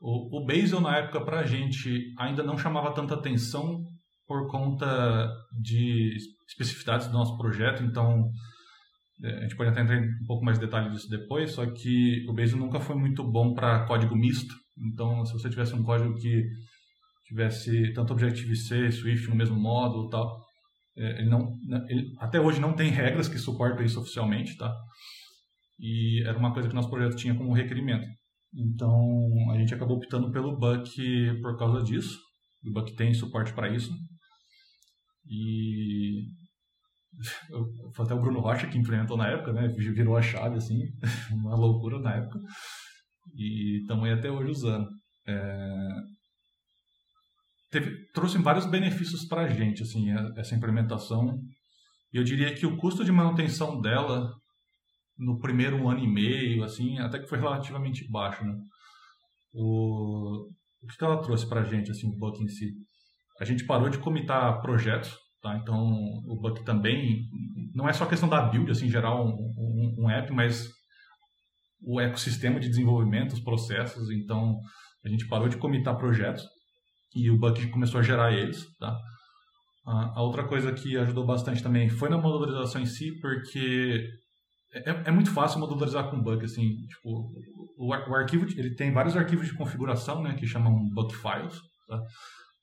O, 0.00 0.42
o 0.42 0.46
Bazel 0.46 0.80
na 0.80 0.98
época 0.98 1.24
para 1.24 1.40
a 1.40 1.46
gente 1.46 2.12
ainda 2.18 2.42
não 2.42 2.58
chamava 2.58 2.92
tanta 2.92 3.14
atenção 3.14 3.82
por 4.26 4.50
conta 4.50 5.32
de 5.60 6.16
especificidades 6.48 7.06
do 7.06 7.14
nosso 7.14 7.36
projeto, 7.38 7.82
então 7.82 8.30
a 9.22 9.42
gente 9.42 9.56
pode 9.56 9.70
até 9.70 9.80
entrar 9.80 9.96
em 9.96 10.08
um 10.22 10.26
pouco 10.26 10.44
mais 10.44 10.58
de 10.58 10.64
detalhe 10.66 10.90
disso 10.90 11.08
depois, 11.08 11.52
só 11.52 11.64
que 11.66 12.24
o 12.28 12.34
Bazel 12.34 12.58
nunca 12.58 12.80
foi 12.80 12.96
muito 12.96 13.24
bom 13.24 13.54
para 13.54 13.86
código 13.86 14.14
misto. 14.14 14.54
Então, 14.78 15.24
se 15.24 15.32
você 15.32 15.48
tivesse 15.48 15.74
um 15.74 15.82
código 15.82 16.14
que 16.14 16.44
tivesse 17.26 17.92
tanto 17.92 18.12
Objective-C, 18.12 18.92
Swift 18.92 19.28
no 19.28 19.34
mesmo 19.34 19.58
módulo, 19.58 20.10
tal, 20.10 20.44
é, 20.96 21.20
ele 21.20 21.28
não, 21.28 21.50
né, 21.66 21.84
ele, 21.88 22.14
até 22.18 22.40
hoje 22.40 22.60
não 22.60 22.74
tem 22.74 22.90
regras 22.90 23.28
que 23.28 23.38
suportam 23.38 23.84
isso 23.84 24.00
oficialmente, 24.00 24.56
tá? 24.56 24.74
E 25.78 26.22
era 26.26 26.38
uma 26.38 26.52
coisa 26.52 26.68
que 26.68 26.74
nosso 26.74 26.90
projeto 26.90 27.16
tinha 27.16 27.34
como 27.34 27.52
requerimento. 27.52 28.06
Então, 28.54 29.50
a 29.50 29.58
gente 29.58 29.74
acabou 29.74 29.96
optando 29.96 30.30
pelo 30.30 30.56
Buck 30.58 30.90
por 31.42 31.58
causa 31.58 31.82
disso. 31.82 32.18
O 32.64 32.72
Buck 32.72 32.94
tem 32.96 33.12
suporte 33.12 33.52
para 33.52 33.68
isso. 33.68 33.92
E 35.28 36.24
foi 37.94 38.04
até 38.04 38.14
o 38.14 38.20
Bruno 38.20 38.40
Rocha 38.40 38.66
que 38.66 38.78
implementou 38.78 39.16
na 39.16 39.28
época, 39.28 39.52
né? 39.52 39.68
Virou 39.68 40.16
a 40.16 40.22
chave, 40.22 40.56
assim, 40.56 40.80
uma 41.32 41.54
loucura 41.54 41.98
na 41.98 42.14
época. 42.14 42.38
E 43.34 43.84
aí 43.88 44.12
até 44.12 44.30
hoje 44.30 44.50
usando. 44.50 44.88
É... 45.26 45.88
Teve, 47.70 48.06
trouxe 48.12 48.38
vários 48.38 48.66
benefícios 48.66 49.24
para 49.24 49.42
a 49.42 49.48
gente, 49.48 49.82
assim, 49.82 50.06
essa 50.36 50.54
implementação. 50.54 51.38
E 52.12 52.16
eu 52.16 52.24
diria 52.24 52.54
que 52.54 52.66
o 52.66 52.76
custo 52.76 53.04
de 53.04 53.12
manutenção 53.12 53.80
dela 53.80 54.32
no 55.18 55.38
primeiro 55.38 55.88
ano 55.88 56.00
e 56.00 56.06
meio, 56.06 56.62
assim, 56.62 56.98
até 56.98 57.18
que 57.18 57.28
foi 57.28 57.38
relativamente 57.38 58.08
baixo, 58.10 58.44
né? 58.44 58.54
O, 59.52 60.48
o 60.82 60.86
que 60.86 61.04
ela 61.04 61.20
trouxe 61.20 61.48
para 61.48 61.62
a 61.62 61.64
gente, 61.64 61.90
assim, 61.90 62.08
o 62.08 62.16
Buck 62.18 62.42
em 62.42 62.48
si? 62.48 62.72
A 63.40 63.44
gente 63.44 63.64
parou 63.64 63.88
de 63.88 63.98
comitar 63.98 64.60
projetos, 64.60 65.14
Tá? 65.46 65.56
Então, 65.58 65.78
o 66.26 66.36
Buck 66.40 66.64
também 66.64 67.22
não 67.72 67.88
é 67.88 67.92
só 67.92 68.04
questão 68.04 68.28
da 68.28 68.42
build, 68.42 68.68
assim, 68.68 68.88
gerar 68.88 69.14
um, 69.14 69.28
um, 69.28 69.94
um 70.00 70.10
app, 70.10 70.32
mas 70.32 70.68
o 71.80 72.00
ecossistema 72.00 72.58
de 72.58 72.68
desenvolvimento, 72.68 73.34
os 73.34 73.40
processos. 73.40 74.10
Então, 74.10 74.58
a 75.04 75.08
gente 75.08 75.28
parou 75.28 75.48
de 75.48 75.56
comitar 75.56 75.96
projetos 75.96 76.44
e 77.14 77.30
o 77.30 77.38
Buck 77.38 77.64
começou 77.68 78.00
a 78.00 78.02
gerar 78.02 78.32
eles. 78.32 78.66
Tá? 78.80 78.98
A 79.86 80.20
outra 80.20 80.42
coisa 80.42 80.72
que 80.72 80.96
ajudou 80.96 81.24
bastante 81.24 81.62
também 81.62 81.88
foi 81.88 82.08
na 82.08 82.18
modularização 82.18 82.80
em 82.80 82.86
si, 82.86 83.12
porque 83.20 84.04
é, 84.74 85.08
é 85.08 85.10
muito 85.12 85.30
fácil 85.30 85.60
modularizar 85.60 86.10
com 86.10 86.20
Buck. 86.20 86.44
Assim, 86.44 86.74
tipo, 86.88 87.30
o, 87.78 87.86
o 87.86 88.14
arquivo 88.16 88.46
ele 88.58 88.74
tem 88.74 88.92
vários 88.92 89.16
arquivos 89.16 89.46
de 89.46 89.54
configuração, 89.54 90.24
né, 90.24 90.34
que 90.34 90.44
chamam 90.44 90.74
Buck 90.92 91.14
files. 91.14 91.54
Tá? 91.86 92.02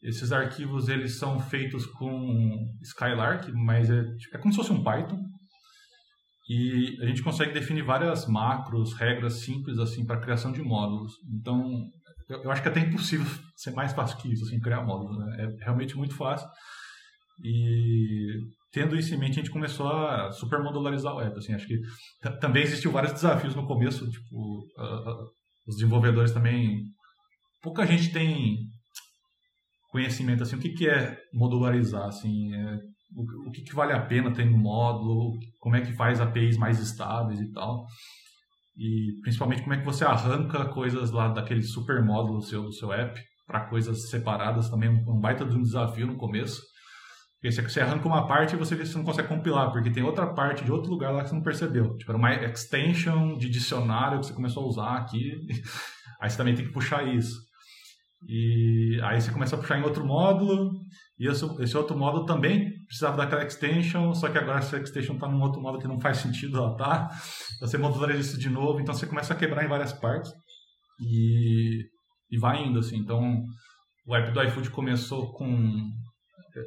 Esses 0.04 0.34
arquivos 0.34 0.90
eles 0.90 1.18
são 1.18 1.40
feitos 1.40 1.86
com 1.86 2.60
Skylark, 2.82 3.52
mas 3.54 3.90
é, 3.90 4.04
é 4.34 4.38
como 4.38 4.52
se 4.52 4.58
fosse 4.58 4.74
um 4.74 4.84
Python. 4.84 5.18
E 6.50 6.98
a 7.02 7.06
gente 7.08 7.24
consegue 7.24 7.54
definir 7.54 7.84
várias 7.84 8.28
macros, 8.28 8.94
regras 8.94 9.42
simples 9.46 9.80
assim 9.80 10.06
para 10.06 10.20
criação 10.20 10.52
de 10.52 10.62
módulos. 10.62 11.14
Então, 11.34 11.88
eu, 12.28 12.52
acho 12.52 12.62
que 12.62 12.68
é 12.68 12.72
até 12.72 12.82
impossível 12.82 13.26
ser 13.56 13.72
mais 13.72 13.94
fácil 13.94 14.18
que 14.18 14.32
isso, 14.32 14.44
assim, 14.44 14.60
criar 14.60 14.84
módulos. 14.84 15.18
Né? 15.18 15.46
É 15.46 15.64
realmente 15.64 15.96
muito 15.96 16.16
fácil. 16.16 16.48
E 17.42 18.42
tendo 18.74 18.98
isso 18.98 19.16
em 19.16 19.18
mente, 19.18 19.40
a 19.40 19.44
gente 19.44 19.52
começou 19.52 19.88
a 19.88 20.32
super 20.34 20.62
modularizar 20.62 21.16
o 21.16 21.22
app. 21.22 21.38
Assim, 21.38 21.54
acho 21.54 21.66
que 21.66 21.80
também 22.42 22.64
existiu 22.64 22.92
vários 22.92 23.14
desafios 23.14 23.56
no 23.56 23.66
começo. 23.66 24.06
Tipo, 24.10 24.66
os 25.66 25.76
desenvolvedores 25.76 26.34
também. 26.34 26.84
Pouca 27.62 27.86
gente 27.86 28.12
tem 28.12 28.58
conhecimento 29.94 30.42
assim 30.42 30.56
o 30.56 30.60
que, 30.60 30.70
que 30.70 30.90
é 30.90 31.16
modularizar 31.32 32.06
assim 32.08 32.52
é, 32.54 32.80
o, 33.16 33.48
o 33.48 33.52
que, 33.52 33.62
que 33.62 33.76
vale 33.76 33.94
a 33.94 34.02
pena 34.02 34.34
ter 34.34 34.44
no 34.44 34.58
módulo 34.58 35.38
como 35.60 35.76
é 35.76 35.82
que 35.82 35.94
faz 35.94 36.20
APIs 36.20 36.58
mais 36.58 36.80
estáveis 36.80 37.40
e 37.40 37.52
tal 37.52 37.86
e 38.76 39.22
principalmente 39.22 39.62
como 39.62 39.76
é 39.76 39.78
que 39.78 39.86
você 39.86 40.04
arranca 40.04 40.66
coisas 40.66 41.12
lá 41.12 41.28
daquele 41.28 41.62
super 41.62 42.04
módulo 42.04 42.42
seu 42.42 42.64
do 42.64 42.74
seu 42.74 42.92
app 42.92 43.22
para 43.46 43.70
coisas 43.70 44.10
separadas 44.10 44.68
também 44.68 44.90
um, 44.90 45.20
baita 45.20 45.46
de 45.46 45.56
um 45.56 45.62
desafio 45.62 46.08
no 46.08 46.18
começo 46.18 46.60
porque 47.40 47.62
você 47.62 47.82
arranca 47.82 48.08
uma 48.08 48.26
parte 48.26 48.56
e 48.56 48.58
você 48.58 48.74
vê 48.74 48.86
se 48.86 48.96
não 48.96 49.04
consegue 49.04 49.28
compilar, 49.28 49.70
porque 49.70 49.92
tem 49.92 50.02
outra 50.02 50.34
parte 50.34 50.64
de 50.64 50.72
outro 50.72 50.90
lugar 50.90 51.12
lá 51.12 51.24
que 51.24 51.28
você 51.28 51.36
não 51.36 51.44
percebeu. 51.44 51.98
Tipo, 51.98 52.12
era 52.12 52.18
uma 52.18 52.34
extension 52.36 53.38
de 53.38 53.50
dicionário 53.50 54.22
que 54.22 54.28
você 54.28 54.34
começou 54.34 54.64
a 54.64 54.68
usar 54.68 54.96
aqui. 54.96 55.46
Aí 56.22 56.30
você 56.30 56.38
também 56.38 56.56
tem 56.56 56.64
que 56.64 56.72
puxar 56.72 57.06
isso. 57.06 57.38
E 58.28 59.00
aí 59.04 59.20
você 59.20 59.32
começa 59.32 59.56
a 59.56 59.60
puxar 59.60 59.80
em 59.80 59.84
outro 59.84 60.06
módulo, 60.06 60.72
e 61.20 61.28
esse, 61.28 61.78
outro 61.78 61.98
módulo 61.98 62.26
também 62.26 62.72
precisava 62.86 63.18
daquela 63.18 63.46
extension, 63.46 64.14
só 64.14 64.30
que 64.30 64.38
agora 64.38 64.60
essa 64.60 64.78
extension 64.78 65.16
está 65.16 65.28
num 65.28 65.42
outro 65.42 65.62
módulo 65.62 65.82
que 65.82 65.88
não 65.88 66.00
faz 66.00 66.18
sentido 66.18 66.58
ela 66.58 66.76
tá. 66.76 67.10
Você 67.62 67.78
modulariza 67.78 68.20
isso 68.20 68.40
de 68.40 68.50
novo, 68.50 68.80
então 68.80 68.94
você 68.94 69.06
começa 69.06 69.34
a 69.34 69.38
quebrar 69.38 69.64
em 69.64 69.70
várias 69.70 69.94
partes 69.94 70.32
e, 71.00 71.84
e 72.32 72.40
vai 72.40 72.64
indo 72.64 72.80
assim. 72.80 72.98
Então 72.98 73.44
o 74.06 74.16
app 74.16 74.32
do 74.32 74.44
iFood 74.44 74.70
começou 74.72 75.32
com, 75.34 75.90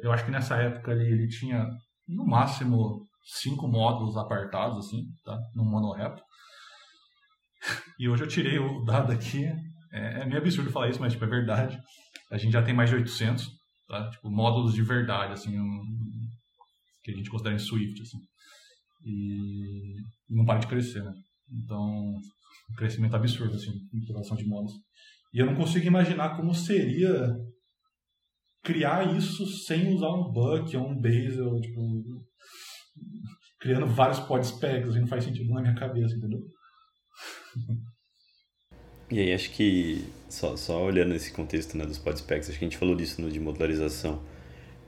eu 0.01 0.11
acho 0.11 0.25
que 0.25 0.31
nessa 0.31 0.55
época 0.55 0.91
ali 0.91 1.05
ele 1.05 1.27
tinha 1.27 1.67
no 2.07 2.25
máximo 2.25 3.05
cinco 3.41 3.67
módulos 3.67 4.15
apartados 4.15 4.85
assim, 4.85 5.03
tá? 5.23 5.37
No 5.55 5.65
monorepo. 5.65 6.21
E 7.99 8.07
hoje 8.07 8.23
eu 8.23 8.27
tirei 8.27 8.59
o 8.59 8.83
dado 8.83 9.11
aqui, 9.11 9.43
é, 9.97 10.21
é 10.21 10.25
meio 10.25 10.39
absurdo 10.39 10.71
falar 10.71 10.89
isso, 10.89 10.99
mas 10.99 11.13
tipo, 11.13 11.25
é 11.25 11.27
verdade. 11.27 11.79
A 12.31 12.37
gente 12.37 12.53
já 12.53 12.61
tem 12.61 12.73
mais 12.73 12.89
de 12.89 12.95
800, 12.95 13.47
tá? 13.87 14.09
Tipo, 14.09 14.29
módulos 14.29 14.73
de 14.73 14.81
verdade, 14.81 15.33
assim, 15.33 15.57
um, 15.59 15.81
que 17.03 17.11
a 17.11 17.15
gente 17.15 17.29
considera 17.29 17.55
em 17.55 17.59
Swift, 17.59 18.01
assim. 18.01 18.17
E 19.05 19.95
não 20.29 20.45
para 20.45 20.59
de 20.59 20.67
crescer, 20.67 21.03
né? 21.03 21.13
Então, 21.51 21.79
um 21.79 22.75
crescimento 22.75 23.15
absurdo, 23.15 23.55
assim, 23.55 23.71
em 23.93 24.05
relação 24.05 24.35
de 24.35 24.45
módulos. 24.45 24.73
E 25.33 25.39
eu 25.39 25.45
não 25.45 25.55
consigo 25.55 25.85
imaginar 25.85 26.35
como 26.35 26.53
seria 26.53 27.35
criar 28.63 29.15
isso 29.15 29.45
sem 29.65 29.93
usar 29.93 30.09
um 30.09 30.31
Buck 30.31 30.75
ou 30.75 30.89
um 30.89 30.99
Bazel, 30.99 31.59
tipo, 31.61 32.25
criando 33.59 33.87
vários 33.87 34.19
pod 34.19 34.45
specs, 34.45 34.89
assim, 34.89 34.99
não 34.99 35.07
faz 35.07 35.23
sentido 35.23 35.53
na 35.53 35.61
minha 35.61 35.75
cabeça, 35.75 36.15
entendeu? 36.15 36.39
E 39.09 39.19
aí 39.19 39.33
acho 39.33 39.51
que, 39.51 40.05
só, 40.27 40.57
só 40.57 40.83
olhando 40.83 41.15
esse 41.15 41.31
contexto 41.31 41.77
né, 41.77 41.85
dos 41.85 41.97
podspecs, 41.97 42.49
acho 42.49 42.59
que 42.59 42.65
a 42.65 42.67
gente 42.67 42.77
falou 42.77 42.95
disso 42.95 43.21
no 43.21 43.31
de 43.31 43.39
modularização, 43.39 44.21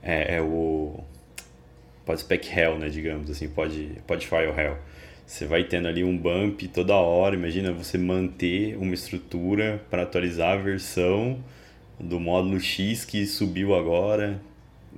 é, 0.02 0.36
é 0.36 0.42
o 0.42 1.02
podspec 2.04 2.48
hell, 2.50 2.78
né, 2.78 2.88
digamos 2.88 3.30
assim, 3.30 3.48
pod, 3.48 4.02
podfile 4.06 4.52
hell. 4.56 4.76
Você 5.26 5.46
vai 5.46 5.64
tendo 5.64 5.86
ali 5.88 6.02
um 6.02 6.18
bump 6.18 6.66
toda 6.68 6.94
hora, 6.96 7.34
imagina 7.36 7.72
você 7.72 7.96
manter 7.96 8.76
uma 8.76 8.92
estrutura 8.92 9.80
para 9.88 10.02
atualizar 10.02 10.54
a 10.54 10.56
versão 10.56 11.42
do 11.98 12.18
módulo 12.18 12.58
X 12.58 13.04
que 13.04 13.24
subiu 13.26 13.74
agora, 13.74 14.40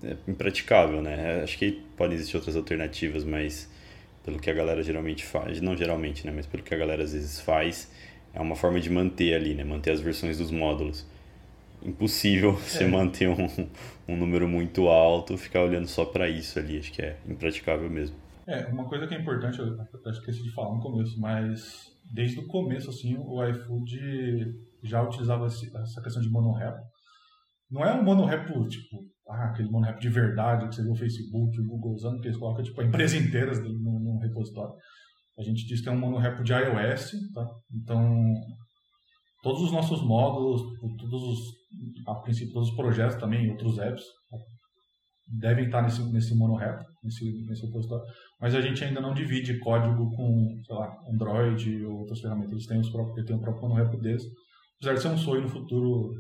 é 0.03 0.17
impraticável, 0.27 1.03
né? 1.03 1.43
Acho 1.43 1.59
que 1.59 1.81
podem 1.97 2.17
existir 2.17 2.37
outras 2.37 2.57
alternativas, 2.57 3.25
mas 3.25 3.69
pelo 4.25 4.39
que 4.39 4.49
a 4.51 4.55
galera 4.55 4.83
geralmente 4.83 5.25
faz, 5.25 5.61
não 5.61 5.77
geralmente, 5.77 6.27
né, 6.27 6.33
mas 6.35 6.47
pelo 6.47 6.63
que 6.63 6.75
a 6.75 6.79
galera 6.79 7.03
às 7.03 7.13
vezes 7.13 7.41
faz, 7.41 7.91
é 8.35 8.41
uma 8.41 8.57
forma 8.57 8.81
de 8.81 8.91
manter 8.91 9.35
ali, 9.35 9.55
né? 9.55 9.65
Manter 9.65 9.91
as 9.91 10.01
versões 10.01 10.39
dos 10.39 10.51
módulos. 10.51 11.07
Impossível 11.83 12.51
é. 12.55 12.55
você 12.57 12.87
manter 12.87 13.29
um, 13.29 13.49
um 14.09 14.17
número 14.17 14.49
muito 14.49 14.89
alto, 14.89 15.37
ficar 15.37 15.63
olhando 15.63 15.87
só 15.87 16.05
para 16.05 16.29
isso 16.29 16.59
ali. 16.59 16.79
Acho 16.79 16.93
que 16.93 17.03
é 17.03 17.19
impraticável 17.27 17.91
mesmo. 17.91 18.17
É, 18.47 18.67
uma 18.67 18.89
coisa 18.89 19.07
que 19.07 19.15
é 19.15 19.21
importante, 19.21 19.59
eu 19.59 19.81
até 19.81 20.11
esqueci 20.11 20.43
de 20.43 20.53
falar 20.53 20.75
no 20.75 20.81
começo, 20.81 21.19
mas 21.21 21.93
desde 22.13 22.41
o 22.41 22.47
começo, 22.47 22.91
assim, 22.91 23.17
o 23.17 23.45
iFood 23.45 23.97
já 24.83 25.03
utilizava 25.03 25.47
essa 25.47 26.03
questão 26.03 26.21
de 26.21 26.29
monorepo. 26.29 26.81
Não 27.71 27.85
é 27.85 27.95
um 27.95 28.03
monorepo, 28.03 28.67
tipo, 28.69 28.99
ah, 29.29 29.47
aquele 29.47 29.71
monorepo 29.71 30.01
de 30.01 30.09
verdade 30.09 30.69
que 30.69 30.75
você 30.75 30.83
vê 30.83 30.91
o 30.91 30.95
Facebook, 30.95 31.61
o 31.61 31.67
Google 31.67 31.95
usando, 31.95 32.21
que 32.21 32.27
eles 32.27 32.37
colocam, 32.37 32.65
tipo, 32.65 32.81
a 32.81 32.85
empresa 32.85 33.17
inteira 33.17 33.53
num, 33.61 34.01
num 34.01 34.19
repositório. 34.19 34.75
A 35.39 35.43
gente 35.43 35.67
diz 35.67 35.81
que 35.81 35.89
é 35.89 35.93
um 35.93 35.99
monorepo 35.99 36.43
de 36.43 36.53
iOS, 36.53 37.13
tá? 37.35 37.47
Então, 37.73 38.35
todos 39.43 39.63
os 39.63 39.73
nossos 39.73 40.03
módulos, 40.03 40.63
todos 40.99 41.23
os, 41.23 41.39
a 42.07 42.15
princípio, 42.17 42.53
todos 42.53 42.69
os 42.69 42.77
projetos 42.77 43.17
também, 43.17 43.51
outros 43.51 43.79
apps, 43.79 44.05
devem 45.39 45.67
estar 45.67 45.83
nesse, 45.83 46.03
nesse 46.13 46.35
monorepo, 46.35 46.85
nesse, 47.03 47.45
nesse 47.47 47.67
repositório, 47.67 48.05
mas 48.41 48.55
a 48.55 48.61
gente 48.61 48.85
ainda 48.85 49.01
não 49.01 49.15
divide 49.15 49.59
código 49.61 50.11
com, 50.15 50.61
sei 50.67 50.77
lá, 50.77 50.95
Android 51.09 51.85
ou 51.87 52.01
outras 52.01 52.21
ferramentas. 52.21 52.53
Eles 52.53 52.67
têm, 52.67 52.81
os 52.81 52.91
próprios, 52.91 53.27
têm 53.27 53.37
o 53.37 53.41
próprio 53.41 53.69
monorepo 53.69 53.97
deles. 53.99 54.23
Apesar 54.77 54.95
de 54.95 55.03
ser 55.03 55.09
um 55.09 55.19
sonho 55.19 55.43
no 55.43 55.49
futuro 55.49 56.13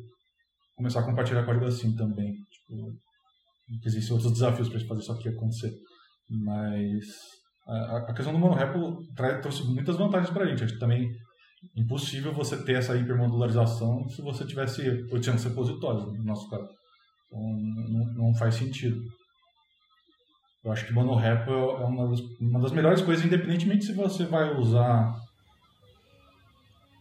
começar 0.76 1.00
a 1.00 1.04
compartilhar 1.04 1.44
código 1.44 1.66
assim 1.66 1.94
também. 1.94 2.32
Tipo, 2.32 2.92
existem 3.84 4.14
outros 4.14 4.32
desafios 4.32 4.68
para 4.68 4.80
fazer 4.80 5.00
isso 5.00 5.12
aqui 5.12 5.28
acontecer. 5.28 5.72
Mas 6.30 7.04
a, 7.72 8.12
questão 8.14 8.32
do 8.32 8.38
monorepo 8.38 9.02
trouxe 9.40 9.64
muitas 9.64 9.96
vantagens 9.96 10.30
para 10.30 10.44
a 10.44 10.48
gente. 10.48 10.64
Acho 10.64 10.74
que 10.74 10.80
também 10.80 11.10
impossível 11.76 12.32
você 12.32 12.62
ter 12.64 12.74
essa 12.74 12.96
hipermodularização 12.96 14.08
se 14.08 14.20
você 14.20 14.44
tivesse 14.44 14.82
800 15.10 15.44
repositórios, 15.44 16.04
no 16.04 16.24
nosso 16.24 16.48
caso. 16.50 16.68
Então, 17.26 17.40
não, 18.14 18.34
faz 18.34 18.56
sentido. 18.56 19.00
Eu 20.64 20.70
acho 20.70 20.86
que 20.86 20.92
monorepo 20.92 21.50
é 21.50 21.84
uma 21.84 22.08
das, 22.08 22.20
uma 22.40 22.60
das 22.60 22.72
melhores 22.72 23.00
coisas, 23.00 23.24
independentemente 23.24 23.84
se 23.84 23.92
você 23.92 24.24
vai 24.24 24.54
usar 24.54 25.12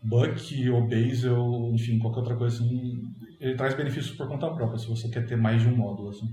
Buck 0.03 0.69
ou 0.69 0.87
Bazel, 0.87 1.71
enfim, 1.73 1.99
qualquer 1.99 2.21
outra 2.21 2.35
coisa 2.35 2.55
assim, 2.55 2.99
ele 3.39 3.55
traz 3.55 3.75
benefícios 3.75 4.15
por 4.15 4.27
conta 4.27 4.49
própria, 4.51 4.79
se 4.79 4.87
você 4.87 5.09
quer 5.09 5.27
ter 5.27 5.35
mais 5.35 5.61
de 5.61 5.67
um 5.67 5.75
módulo, 5.75 6.09
assim, 6.09 6.27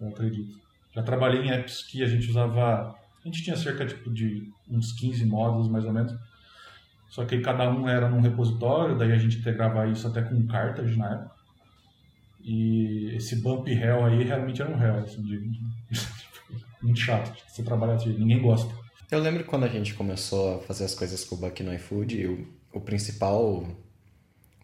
eu 0.00 0.08
acredito. 0.08 0.54
Já 0.94 1.02
trabalhei 1.02 1.42
em 1.42 1.50
apps 1.50 1.82
que 1.90 2.02
a 2.02 2.06
gente 2.06 2.28
usava, 2.30 2.94
a 3.22 3.28
gente 3.28 3.42
tinha 3.42 3.56
cerca 3.56 3.86
tipo, 3.86 4.10
de 4.10 4.50
uns 4.68 4.92
15 4.92 5.24
módulos, 5.26 5.68
mais 5.68 5.84
ou 5.84 5.92
menos, 5.92 6.12
só 7.08 7.24
que 7.24 7.40
cada 7.40 7.70
um 7.70 7.88
era 7.88 8.08
num 8.08 8.20
repositório, 8.20 8.96
daí 8.96 9.12
a 9.12 9.18
gente 9.18 9.38
integrava 9.38 9.86
isso 9.86 10.06
até 10.06 10.22
com 10.22 10.46
cartas 10.46 10.96
na 10.96 11.12
época. 11.12 11.36
E 12.40 13.14
esse 13.14 13.36
bump 13.36 13.68
hell 13.68 14.04
aí 14.04 14.24
realmente 14.24 14.60
era 14.60 14.74
um 14.74 14.82
hell, 14.82 15.04
assim, 15.04 15.22
de, 15.22 15.38
de, 15.38 15.60
muito 16.82 16.98
chato. 16.98 17.36
Você 17.46 17.62
trabalhar 17.62 17.94
assim, 17.94 18.16
ninguém 18.18 18.40
gosta. 18.40 18.74
Eu 19.10 19.20
lembro 19.20 19.44
quando 19.44 19.64
a 19.64 19.68
gente 19.68 19.94
começou 19.94 20.56
a 20.56 20.60
fazer 20.60 20.84
as 20.84 20.94
coisas 20.94 21.22
com 21.22 21.34
o 21.36 21.38
Buck 21.38 21.62
no 21.62 21.74
iFood, 21.74 22.26
o, 22.26 22.78
o 22.78 22.80
principal 22.80 23.68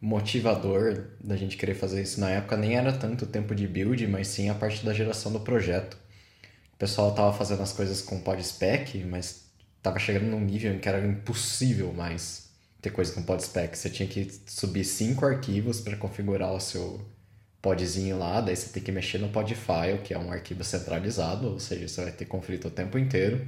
motivador 0.00 1.08
da 1.22 1.36
gente 1.36 1.56
querer 1.56 1.74
fazer 1.74 2.02
isso 2.02 2.18
na 2.18 2.30
época 2.30 2.56
nem 2.56 2.76
era 2.76 2.92
tanto 2.92 3.24
o 3.24 3.28
tempo 3.28 3.54
de 3.54 3.68
build, 3.68 4.06
mas 4.06 4.28
sim 4.28 4.48
a 4.48 4.54
parte 4.54 4.84
da 4.86 4.94
geração 4.94 5.30
do 5.30 5.40
projeto. 5.40 5.98
O 6.78 6.86
pessoal 6.86 7.12
tava 7.12 7.32
fazendo 7.32 7.60
as 7.60 7.72
coisas 7.72 8.00
com 8.00 8.20
podspec, 8.20 9.04
mas 9.04 9.46
tava 9.82 9.98
chegando 9.98 10.26
num 10.26 10.38
nível 10.38 10.72
em 10.72 10.78
que 10.78 10.88
era 10.88 11.04
impossível 11.04 11.92
mais 11.92 12.50
ter 12.80 12.90
coisa 12.90 13.12
com 13.12 13.20
podspec. 13.20 13.76
Você 13.76 13.90
tinha 13.90 14.08
que 14.08 14.30
subir 14.46 14.84
cinco 14.84 15.26
arquivos 15.26 15.80
para 15.80 15.96
configurar 15.96 16.52
o 16.52 16.60
seu 16.60 17.04
podzinho 17.60 18.16
lá, 18.16 18.40
daí 18.40 18.54
você 18.54 18.68
tem 18.68 18.80
que 18.80 18.92
mexer 18.92 19.18
no 19.18 19.28
podfile, 19.28 19.98
que 20.04 20.14
é 20.14 20.18
um 20.20 20.30
arquivo 20.30 20.62
centralizado, 20.62 21.48
ou 21.48 21.58
seja, 21.58 21.88
você 21.88 22.00
vai 22.04 22.12
ter 22.12 22.26
conflito 22.26 22.68
o 22.68 22.70
tempo 22.70 22.96
inteiro. 22.96 23.44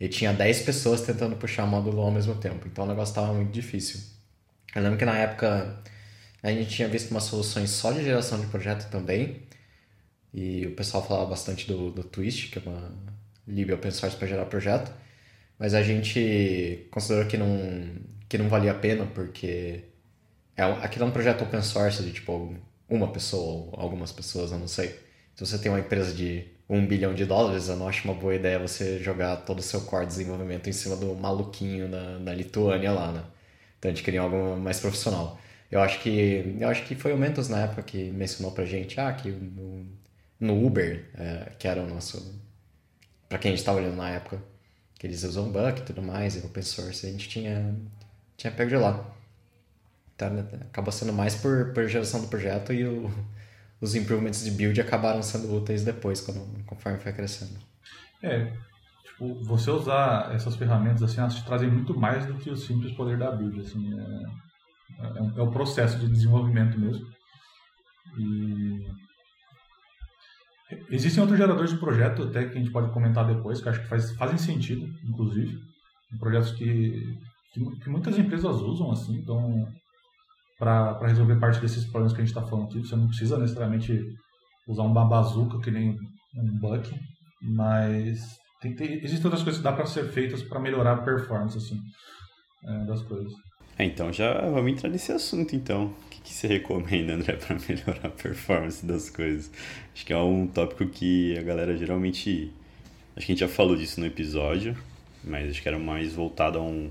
E 0.00 0.08
tinha 0.08 0.32
10 0.32 0.62
pessoas 0.62 1.02
tentando 1.02 1.36
puxar 1.36 1.62
o 1.62 1.68
módulo 1.68 2.00
ao 2.02 2.10
mesmo 2.10 2.34
tempo, 2.34 2.66
então 2.66 2.84
o 2.84 2.88
negócio 2.88 3.12
estava 3.12 3.32
muito 3.32 3.52
difícil. 3.52 4.00
Eu 4.74 4.82
lembro 4.82 4.98
que 4.98 5.04
na 5.04 5.16
época 5.16 5.80
a 6.42 6.50
gente 6.50 6.68
tinha 6.68 6.88
visto 6.88 7.12
umas 7.12 7.22
soluções 7.22 7.70
só 7.70 7.92
de 7.92 8.02
geração 8.02 8.40
de 8.40 8.48
projeto 8.48 8.90
também, 8.90 9.40
e 10.32 10.66
o 10.66 10.74
pessoal 10.74 11.06
falava 11.06 11.30
bastante 11.30 11.66
do, 11.66 11.90
do 11.90 12.04
Twist, 12.04 12.50
que 12.50 12.58
é 12.58 12.62
uma 12.62 12.92
lib 13.46 13.72
open 13.72 13.90
source 13.90 14.16
para 14.16 14.28
gerar 14.28 14.46
projeto, 14.46 14.92
mas 15.58 15.74
a 15.74 15.82
gente 15.82 16.86
considerou 16.90 17.26
que 17.26 17.36
não, 17.36 17.48
que 18.28 18.38
não 18.38 18.48
valia 18.48 18.72
a 18.72 18.74
pena, 18.74 19.06
porque 19.06 19.84
é, 20.56 20.62
aquilo 20.62 21.04
é 21.04 21.08
um 21.08 21.10
projeto 21.10 21.42
open 21.42 21.62
source 21.62 22.02
de 22.02 22.12
tipo 22.12 22.54
uma 22.88 23.08
pessoa 23.12 23.70
ou 23.72 23.80
algumas 23.80 24.12
pessoas, 24.12 24.52
eu 24.52 24.58
não 24.58 24.68
sei. 24.68 24.88
Se 25.34 25.46
você 25.46 25.58
tem 25.58 25.70
uma 25.70 25.80
empresa 25.80 26.12
de 26.14 26.46
um 26.68 26.86
bilhão 26.86 27.14
de 27.14 27.24
dólares, 27.24 27.68
eu 27.68 27.76
não 27.76 27.88
acho 27.88 28.04
uma 28.04 28.14
boa 28.14 28.34
ideia 28.34 28.58
você 28.58 28.98
jogar 29.00 29.38
todo 29.38 29.58
o 29.58 29.62
seu 29.62 29.80
core 29.82 30.06
de 30.06 30.12
desenvolvimento 30.12 30.68
em 30.68 30.72
cima 30.72 30.96
do 30.96 31.14
maluquinho 31.14 31.88
na, 31.88 32.18
na 32.18 32.32
Lituânia 32.32 32.92
lá, 32.92 33.12
né? 33.12 33.24
Então 33.78 33.90
a 33.90 33.94
gente 33.94 34.04
queria 34.04 34.20
algo 34.20 34.56
mais 34.56 34.78
profissional. 34.78 35.38
Eu 35.70 35.80
acho 35.80 36.00
que 36.00 36.56
eu 36.60 36.68
acho 36.68 36.84
que 36.84 36.94
foi 36.94 37.12
o 37.12 37.18
Mentos 37.18 37.48
na 37.48 37.60
época 37.60 37.82
que 37.82 38.10
mencionou 38.10 38.52
pra 38.52 38.64
gente, 38.64 39.00
ah, 39.00 39.12
que 39.12 39.30
no 40.40 40.66
Uber, 40.66 41.08
é, 41.14 41.52
que 41.58 41.68
era 41.68 41.82
o 41.82 41.86
nosso 41.86 42.40
para 43.28 43.38
quem 43.38 43.50
a 43.50 43.52
gente 43.52 43.60
estava 43.60 43.78
olhando 43.78 43.96
na 43.96 44.10
época, 44.10 44.42
que 44.98 45.06
eles 45.06 45.22
usam 45.22 45.52
Buck 45.52 45.80
e 45.80 45.84
tudo 45.84 46.02
mais, 46.02 46.34
e 46.34 46.44
open 46.44 46.62
source, 46.62 47.06
a 47.06 47.10
gente 47.10 47.28
tinha 47.28 47.76
tinha 48.36 48.52
pego 48.52 48.70
de 48.70 48.76
lá. 48.76 49.04
Né? 50.20 50.44
Acabou 50.62 50.92
sendo 50.92 51.12
mais 51.12 51.34
por, 51.36 51.72
por 51.72 51.86
geração 51.88 52.20
do 52.20 52.28
projeto 52.28 52.72
e 52.72 52.84
o, 52.84 53.10
os 53.80 53.94
improvements 53.94 54.44
de 54.44 54.50
build 54.50 54.80
acabaram 54.80 55.22
sendo 55.22 55.54
úteis 55.54 55.84
depois, 55.84 56.20
quando, 56.20 56.64
conforme 56.64 56.98
foi 56.98 57.12
crescendo. 57.12 57.58
É, 58.22 58.52
tipo, 59.04 59.34
você 59.44 59.70
usar 59.70 60.34
essas 60.34 60.56
ferramentas 60.56 61.02
assim, 61.02 61.20
elas 61.20 61.36
te 61.36 61.44
trazem 61.44 61.70
muito 61.70 61.98
mais 61.98 62.26
do 62.26 62.34
que 62.34 62.50
o 62.50 62.56
simples 62.56 62.92
poder 62.92 63.16
da 63.16 63.30
build. 63.30 63.60
Assim, 63.60 63.98
é, 63.98 64.22
é, 65.06 65.38
é 65.38 65.42
o 65.42 65.50
processo 65.50 65.98
de 65.98 66.08
desenvolvimento 66.08 66.78
mesmo. 66.78 67.06
E 68.18 68.86
Existem 70.90 71.20
outros 71.20 71.38
geradores 71.38 71.70
de 71.70 71.78
projeto 71.78 72.22
até 72.22 72.46
que 72.46 72.56
a 72.56 72.60
gente 72.60 72.70
pode 72.70 72.92
comentar 72.92 73.26
depois, 73.26 73.60
que 73.60 73.68
acho 73.68 73.80
que 73.80 73.88
faz, 73.88 74.12
fazem 74.12 74.38
sentido, 74.38 74.86
inclusive. 75.04 75.58
Projetos 76.18 76.52
que, 76.52 77.16
que, 77.52 77.60
que 77.80 77.88
muitas 77.88 78.18
empresas 78.18 78.56
usam, 78.56 78.90
assim, 78.90 79.16
então 79.18 79.66
para 80.60 81.06
resolver 81.06 81.36
parte 81.36 81.58
desses 81.58 81.84
problemas 81.84 82.12
que 82.12 82.20
a 82.20 82.24
gente 82.24 82.36
está 82.36 82.46
falando 82.46 82.66
aqui. 82.66 82.80
Você 82.80 82.94
não 82.94 83.08
precisa 83.08 83.38
necessariamente 83.38 83.98
usar 84.68 84.82
um 84.82 84.92
babazuca 84.92 85.58
que 85.58 85.70
nem 85.70 85.96
um 86.36 86.58
buck, 86.58 86.94
mas 87.40 88.36
tem, 88.60 88.74
tem, 88.74 88.92
existem 89.02 89.24
outras 89.24 89.42
coisas 89.42 89.58
que 89.58 89.64
dá 89.64 89.72
para 89.72 89.86
ser 89.86 90.04
feitas 90.12 90.42
para 90.42 90.60
melhorar 90.60 90.92
a 90.92 91.02
performance 91.02 91.56
assim, 91.56 91.80
é, 92.64 92.84
das 92.84 93.02
coisas. 93.02 93.32
É, 93.78 93.84
então 93.84 94.12
já 94.12 94.38
vamos 94.50 94.70
entrar 94.70 94.90
nesse 94.90 95.10
assunto 95.10 95.56
então. 95.56 95.94
Que, 96.22 96.30
que 96.30 96.32
você 96.32 96.46
recomenda, 96.46 97.14
André, 97.14 97.34
para 97.46 97.56
melhorar 97.68 98.06
a 98.06 98.10
performance 98.10 98.84
das 98.84 99.10
coisas? 99.10 99.50
Acho 99.94 100.06
que 100.06 100.12
é 100.12 100.18
um 100.18 100.46
tópico 100.46 100.86
que 100.86 101.36
a 101.38 101.42
galera 101.42 101.76
geralmente. 101.76 102.52
Acho 103.16 103.26
que 103.26 103.32
a 103.32 103.34
gente 103.34 103.40
já 103.40 103.48
falou 103.48 103.76
disso 103.76 104.00
no 104.00 104.06
episódio, 104.06 104.76
mas 105.22 105.50
acho 105.50 105.60
que 105.60 105.68
era 105.68 105.78
mais 105.78 106.14
voltado 106.14 106.58
a 106.58 106.62
um 106.62 106.90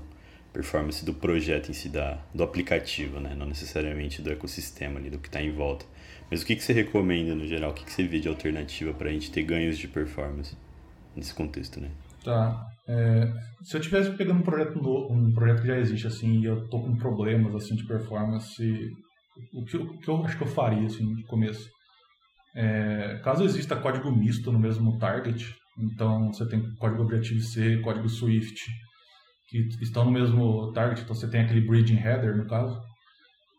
performance 0.52 1.04
do 1.04 1.14
projeto 1.14 1.70
em 1.70 1.72
si, 1.72 1.88
da, 1.88 2.18
do 2.34 2.42
aplicativo, 2.42 3.20
né? 3.20 3.34
Não 3.36 3.46
necessariamente 3.46 4.20
do 4.20 4.30
ecossistema 4.30 4.98
ali, 4.98 5.10
do 5.10 5.18
que 5.18 5.28
está 5.28 5.40
em 5.40 5.52
volta. 5.52 5.86
Mas 6.30 6.42
o 6.42 6.46
que, 6.46 6.54
que 6.54 6.62
você 6.62 6.72
recomenda 6.72 7.34
no 7.34 7.46
geral? 7.46 7.70
O 7.70 7.74
que, 7.74 7.84
que 7.84 7.92
você 7.92 8.04
vê 8.04 8.20
de 8.20 8.28
alternativa 8.28 8.92
para 8.92 9.08
a 9.08 9.12
gente 9.12 9.30
ter 9.30 9.42
ganhos 9.42 9.78
de 9.78 9.88
performance 9.88 10.56
nesse 11.16 11.34
contexto, 11.34 11.80
né? 11.80 11.90
Tá. 12.24 12.66
É, 12.86 13.32
se 13.62 13.76
eu 13.76 13.80
tivesse 13.80 14.10
pegando 14.12 14.40
um 14.40 14.42
projeto 14.42 14.78
um 15.10 15.32
projeto 15.32 15.62
que 15.62 15.68
já 15.68 15.78
existe 15.78 16.06
assim 16.06 16.40
e 16.40 16.44
eu 16.44 16.68
tô 16.68 16.80
com 16.80 16.96
problemas 16.96 17.54
assim 17.54 17.74
de 17.74 17.84
performance, 17.84 18.90
o 19.52 19.64
que, 19.64 19.76
eu, 19.76 19.82
o 19.82 19.98
que 19.98 20.08
eu 20.08 20.24
acho 20.24 20.36
que 20.36 20.44
eu 20.44 20.48
faria 20.48 20.86
assim 20.86 21.14
de 21.14 21.24
começo? 21.24 21.68
É, 22.54 23.20
caso 23.22 23.44
exista 23.44 23.76
código 23.76 24.10
misto 24.10 24.50
no 24.50 24.58
mesmo 24.58 24.98
target, 24.98 25.54
então 25.78 26.32
você 26.32 26.46
tem 26.48 26.74
código 26.76 27.02
Objective-C, 27.02 27.78
código 27.78 28.08
Swift, 28.08 28.70
que 29.48 29.68
estão 29.80 30.04
no 30.04 30.10
mesmo 30.10 30.72
target, 30.72 31.02
então 31.02 31.14
você 31.14 31.28
tem 31.28 31.42
aquele 31.42 31.66
bridging 31.66 31.98
header, 31.98 32.36
no 32.36 32.46
caso, 32.46 32.80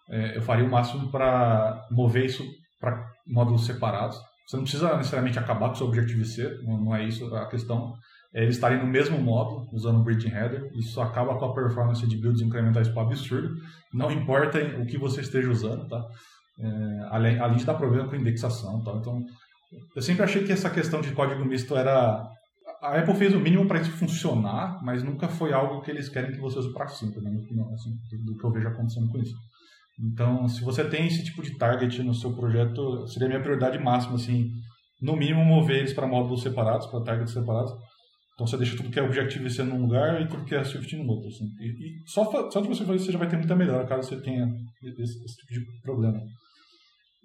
é, 0.10 0.38
eu 0.38 0.42
faria 0.42 0.66
o 0.66 0.70
máximo 0.70 1.10
para 1.10 1.88
mover 1.90 2.26
isso 2.26 2.46
para 2.80 3.12
módulos 3.26 3.66
separados. 3.66 4.18
Você 4.46 4.58
não 4.58 4.64
precisa 4.64 4.98
necessariamente 4.98 5.40
acabar 5.40 5.68
com 5.68 5.74
o 5.74 5.78
seu 5.78 5.88
Objective-C, 5.88 6.60
não, 6.64 6.78
não, 6.84 6.96
é 6.96 7.06
isso 7.06 7.34
a 7.36 7.48
questão. 7.48 7.94
É 8.34 8.44
eles 8.44 8.56
estarem 8.56 8.80
no 8.80 8.88
mesmo 8.88 9.20
módulo, 9.20 9.68
usando 9.74 10.00
o 10.00 10.04
bridging 10.04 10.30
header, 10.30 10.72
isso 10.74 11.02
acaba 11.02 11.38
com 11.38 11.46
a 11.46 11.54
performance 11.54 12.08
de 12.08 12.18
builds 12.18 12.42
incrementais 12.42 12.88
para 12.88 13.04
absurdo, 13.04 13.50
não 13.94 14.10
importa 14.10 14.58
o 14.80 14.86
que 14.86 14.98
você 14.98 15.22
esteja 15.22 15.50
usando, 15.50 15.88
tá? 15.88 16.02
É, 16.60 17.08
além, 17.10 17.40
além 17.40 17.58
de 17.58 17.66
dar 17.66 17.74
problema 17.74 18.08
com 18.08 18.16
indexação, 18.16 18.82
tá? 18.84 18.94
Então, 18.94 19.22
eu 19.96 20.02
sempre 20.02 20.24
achei 20.24 20.44
que 20.44 20.52
essa 20.52 20.70
questão 20.70 21.02
de 21.02 21.12
código 21.12 21.44
misto 21.44 21.76
era 21.76 22.26
a 22.82 22.98
Apple 22.98 23.14
fez 23.14 23.34
o 23.34 23.40
mínimo 23.40 23.68
para 23.68 23.80
isso 23.80 23.92
funcionar, 23.92 24.80
mas 24.84 25.04
nunca 25.04 25.28
foi 25.28 25.54
algo 25.54 25.82
que 25.82 25.92
eles 25.92 26.10
querem 26.10 26.32
que 26.32 26.40
você 26.40 26.58
use 26.58 26.74
para 26.74 26.88
sempre, 26.88 27.22
minha 27.22 27.40
opinião, 27.40 27.72
assim, 27.74 27.92
do 28.26 28.36
que 28.36 28.44
eu 28.44 28.52
vejo 28.52 28.68
acontecendo 28.68 29.08
com 29.10 29.20
isso. 29.20 29.36
Então, 30.00 30.48
se 30.48 30.64
você 30.64 30.84
tem 30.84 31.06
esse 31.06 31.24
tipo 31.24 31.44
de 31.44 31.56
target 31.58 32.02
no 32.02 32.14
seu 32.14 32.34
projeto, 32.36 33.06
seria 33.08 33.28
a 33.28 33.30
minha 33.30 33.42
prioridade 33.42 33.78
máxima, 33.78 34.16
assim, 34.16 34.50
no 35.00 35.16
mínimo 35.16 35.46
mover 35.46 35.78
eles 35.78 35.94
para 35.94 36.08
módulos 36.08 36.42
separados, 36.42 36.88
para 36.88 37.04
targets 37.04 37.34
separados. 37.34 37.72
Então 38.42 38.48
você 38.48 38.58
deixa 38.58 38.76
tudo 38.76 38.90
que 38.90 39.00
é 39.00 39.04
Objective-C 39.04 39.62
num 39.62 39.84
lugar 39.84 40.20
e 40.20 40.28
tudo 40.28 40.44
que 40.46 40.56
é 40.56 40.64
Swift 40.64 40.96
no 40.96 41.08
outro. 41.08 41.28
Assim. 41.30 41.46
E, 41.60 41.68
e, 41.68 42.10
só, 42.10 42.50
só 42.50 42.60
de 42.60 42.68
você 42.68 42.84
fazer 42.84 42.96
isso, 42.96 43.06
você 43.06 43.12
já 43.12 43.20
vai 43.20 43.30
ter 43.30 43.38
muita 43.38 43.56
melhora 43.56 43.86
caso 43.86 44.10
você 44.10 44.20
tenha 44.20 44.48
esse, 44.82 45.24
esse 45.24 45.36
tipo 45.36 45.72
de 45.72 45.82
problema. 45.84 46.20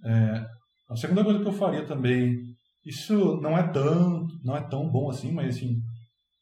É, 0.04 0.46
a 0.90 0.96
segunda 0.96 1.24
coisa 1.24 1.40
que 1.40 1.48
eu 1.48 1.52
faria 1.54 1.86
também, 1.86 2.36
isso 2.84 3.40
não 3.40 3.56
é 3.56 3.66
tão, 3.66 4.26
não 4.44 4.58
é 4.58 4.68
tão 4.68 4.90
bom 4.90 5.08
assim, 5.08 5.32
mas 5.32 5.56
assim, 5.56 5.78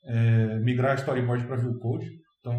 é, 0.06 0.58
migrar 0.58 0.96
storyboard 0.96 1.46
para 1.46 1.56
view 1.56 1.78
code. 1.78 2.10
Então, 2.40 2.58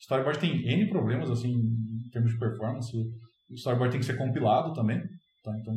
storyboard 0.00 0.38
tem 0.38 0.64
N 0.64 0.88
problemas 0.88 1.28
assim 1.28 1.50
em 1.50 2.08
termos 2.12 2.30
de 2.30 2.38
performance. 2.38 2.96
O 2.96 3.54
storyboard 3.54 3.90
tem 3.90 4.00
que 4.00 4.06
ser 4.06 4.16
compilado 4.16 4.72
também. 4.74 5.02
Tá? 5.42 5.52
Então, 5.60 5.74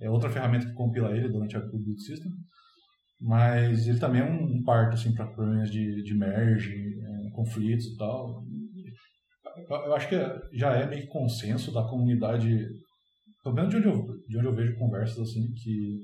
é 0.00 0.08
outra 0.08 0.30
ferramenta 0.30 0.66
que 0.66 0.72
compila 0.72 1.14
ele 1.14 1.28
durante 1.28 1.58
a 1.58 1.60
build 1.60 2.02
system 2.02 2.32
mas 3.20 3.86
ele 3.86 3.98
também 3.98 4.20
é 4.20 4.24
um, 4.24 4.62
parto 4.62 4.94
assim, 4.94 5.14
para 5.14 5.26
problemas 5.26 5.70
de, 5.70 6.02
de 6.02 6.14
merge, 6.14 6.74
é, 6.74 7.30
conflitos 7.30 7.86
e 7.86 7.96
tal. 7.96 8.44
Eu, 9.68 9.94
acho 9.94 10.08
que 10.08 10.16
já 10.52 10.72
é 10.72 10.86
meio 10.86 11.08
consenso 11.08 11.72
da 11.72 11.82
comunidade, 11.84 12.66
pelo 13.42 13.54
menos 13.54 13.70
de 13.70 13.76
onde 13.76 13.88
eu, 13.88 14.04
de 14.28 14.38
onde 14.38 14.46
eu 14.46 14.54
vejo 14.54 14.78
conversas 14.78 15.18
assim, 15.18 15.50
que 15.54 16.00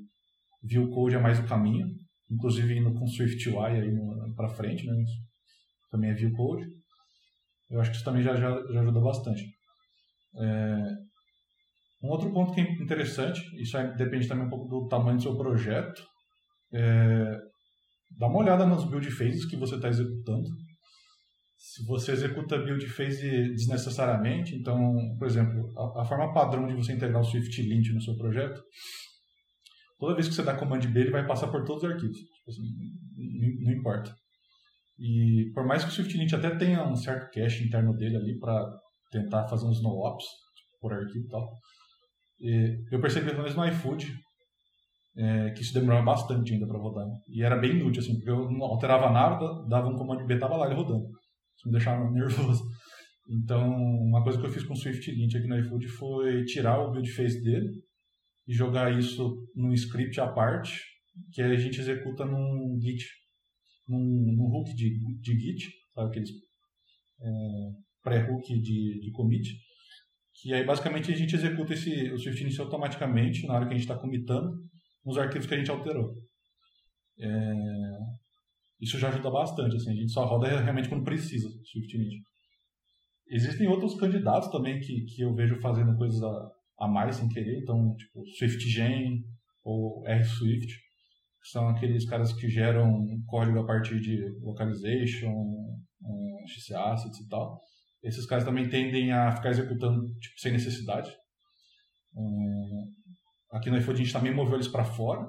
view 0.62 0.88
code 0.90 1.16
é 1.16 1.18
mais 1.18 1.38
o 1.38 1.46
caminho, 1.46 1.86
inclusive 2.30 2.78
indo 2.78 2.94
com 2.94 3.06
SwiftUI 3.06 3.80
aí 3.80 3.90
para 4.34 4.48
frente, 4.48 4.86
né? 4.86 4.94
também 5.90 6.10
é 6.10 6.14
view 6.14 6.32
code. 6.32 6.66
Eu 7.70 7.80
acho 7.80 7.90
que 7.90 7.96
isso 7.96 8.04
também 8.04 8.22
já, 8.22 8.34
já, 8.34 8.50
já 8.72 8.80
ajuda 8.80 9.00
bastante. 9.00 9.44
É, 10.34 10.88
um 12.02 12.08
outro 12.08 12.32
ponto 12.32 12.52
que 12.52 12.60
é 12.60 12.64
interessante, 12.64 13.40
isso 13.60 13.76
depende 13.96 14.26
também 14.26 14.46
um 14.46 14.50
pouco 14.50 14.68
do 14.68 14.88
tamanho 14.88 15.18
do 15.18 15.22
seu 15.22 15.36
projeto, 15.36 16.02
é, 16.72 17.38
dá 18.18 18.26
uma 18.26 18.38
olhada 18.38 18.66
nas 18.66 18.84
build 18.84 19.10
phases 19.10 19.44
que 19.44 19.56
você 19.56 19.76
está 19.76 19.88
executando. 19.88 20.48
Se 21.56 21.84
você 21.86 22.12
executa 22.12 22.58
build 22.58 22.84
phase 22.88 23.30
desnecessariamente, 23.52 24.54
então, 24.56 24.78
por 25.18 25.26
exemplo, 25.26 25.70
a, 25.78 26.02
a, 26.02 26.04
forma 26.04 26.32
padrão 26.32 26.66
de 26.66 26.74
você 26.74 26.92
integrar 26.92 27.20
o 27.20 27.24
Swift 27.24 27.62
Lint 27.62 27.90
no 27.90 28.02
seu 28.02 28.16
projeto, 28.16 28.60
toda 29.98 30.14
vez 30.14 30.28
que 30.28 30.34
você 30.34 30.42
dá 30.42 30.56
command 30.56 30.80
B, 30.80 31.00
ele 31.00 31.10
vai 31.10 31.26
passar 31.26 31.48
por 31.48 31.64
todos 31.64 31.84
os 31.84 31.90
arquivos. 31.90 32.16
Tipo 32.16 32.50
assim, 32.50 32.62
não, 33.16 33.64
não, 33.66 33.72
importa. 33.72 34.14
E 34.98 35.50
por 35.54 35.64
mais 35.64 35.84
que 35.84 35.90
o 35.90 35.92
Swift 35.92 36.16
Lint 36.18 36.32
até 36.32 36.56
tenha 36.56 36.84
um 36.84 36.96
certo 36.96 37.30
cache 37.32 37.64
interno 37.64 37.96
dele 37.96 38.16
ali 38.16 38.38
para 38.38 38.68
tentar 39.10 39.46
fazer 39.46 39.66
uns 39.66 39.82
no-ops 39.82 40.24
tipo, 40.24 40.80
por 40.80 40.92
arquivo 40.92 41.24
e 41.24 41.28
tal, 41.28 41.48
eu 42.90 43.00
percebi 43.00 43.32
menos 43.32 43.54
no 43.54 43.64
iFood 43.68 44.12
é, 45.16 45.50
que 45.50 45.62
isso 45.62 45.74
demorava 45.74 46.04
bastante 46.04 46.52
ainda 46.52 46.66
para 46.66 46.78
rodar. 46.78 47.06
E 47.28 47.42
era 47.42 47.56
bem 47.56 47.72
inútil, 47.72 48.02
assim, 48.02 48.14
porque 48.14 48.30
eu 48.30 48.50
não 48.50 48.62
alterava 48.62 49.10
nada, 49.10 49.46
dava 49.68 49.88
um 49.88 49.96
comando 49.96 50.26
B, 50.26 50.38
tava 50.38 50.56
lá 50.56 50.66
ele 50.66 50.74
rodando. 50.74 51.06
Isso 51.56 51.66
me 51.66 51.72
deixava 51.72 52.08
nervoso. 52.10 52.62
Então, 53.28 53.68
uma 53.70 54.22
coisa 54.22 54.38
que 54.38 54.46
eu 54.46 54.50
fiz 54.50 54.64
com 54.64 54.74
o 54.74 54.76
Swift 54.76 55.10
Lint 55.10 55.34
aqui 55.34 55.46
no 55.46 55.58
iFood 55.60 55.88
foi 55.88 56.44
tirar 56.44 56.80
o 56.80 56.90
build 56.90 57.10
phase 57.12 57.42
dele 57.42 57.68
e 58.46 58.52
jogar 58.52 58.98
isso 58.98 59.48
num 59.54 59.72
script 59.72 60.20
à 60.20 60.26
parte, 60.26 60.80
que 61.32 61.40
a 61.40 61.54
gente 61.56 61.80
executa 61.80 62.24
num 62.24 62.78
Git, 62.80 63.04
num, 63.88 64.34
num 64.36 64.50
hook 64.52 64.74
de, 64.74 64.98
de 65.20 65.38
Git, 65.38 65.70
sabe 65.94 66.08
aqueles 66.08 66.30
é, 67.20 67.28
pré-hook 68.02 68.44
de, 68.60 69.00
de 69.00 69.10
commit, 69.12 69.56
que 70.34 70.52
aí 70.52 70.64
basicamente 70.64 71.12
a 71.12 71.16
gente 71.16 71.36
executa 71.36 71.74
esse, 71.74 72.10
o 72.10 72.18
Swift 72.18 72.42
Lint 72.42 72.58
automaticamente 72.58 73.46
na 73.46 73.54
hora 73.54 73.66
que 73.66 73.74
a 73.74 73.76
gente 73.76 73.84
está 73.84 73.96
commitando, 73.96 74.58
nos 75.04 75.18
arquivos 75.18 75.46
que 75.46 75.54
a 75.54 75.58
gente 75.58 75.70
alterou. 75.70 76.14
É... 77.18 77.98
Isso 78.80 78.98
já 78.98 79.08
ajuda 79.08 79.30
bastante, 79.30 79.76
assim, 79.76 79.90
a 79.90 79.94
gente 79.94 80.12
só 80.12 80.24
roda 80.24 80.60
realmente 80.60 80.88
quando 80.88 81.04
precisa, 81.04 81.48
SwiftNet. 81.48 82.20
Existem 83.28 83.68
outros 83.68 83.94
candidatos 83.94 84.50
também 84.50 84.80
que, 84.80 85.04
que 85.04 85.22
eu 85.22 85.34
vejo 85.34 85.60
fazendo 85.60 85.96
coisas 85.96 86.20
a, 86.22 86.50
a 86.80 86.88
mais 86.88 87.16
sem 87.16 87.28
querer, 87.28 87.60
então, 87.62 87.94
tipo, 87.96 88.24
SwiftGen 88.36 89.24
ou 89.64 90.04
RSwift, 90.04 90.66
que 90.66 91.48
são 91.48 91.68
aqueles 91.68 92.08
caras 92.08 92.32
que 92.32 92.48
geram 92.48 93.06
código 93.26 93.60
a 93.60 93.66
partir 93.66 94.00
de 94.00 94.18
localization, 94.40 95.30
um, 95.30 96.46
XAssets 96.46 97.20
e 97.20 97.28
tal. 97.28 97.60
Esses 98.02 98.26
caras 98.26 98.44
também 98.44 98.68
tendem 98.68 99.12
a 99.12 99.30
ficar 99.30 99.50
executando 99.50 100.04
tipo, 100.18 100.40
sem 100.40 100.52
necessidade. 100.52 101.10
Um, 102.16 102.92
Aqui 103.52 103.70
no 103.70 103.76
iFood 103.78 104.00
a 104.00 104.04
gente 104.04 104.12
também 104.12 104.34
moveu 104.34 104.54
eles 104.54 104.68
para 104.68 104.84
fora, 104.84 105.26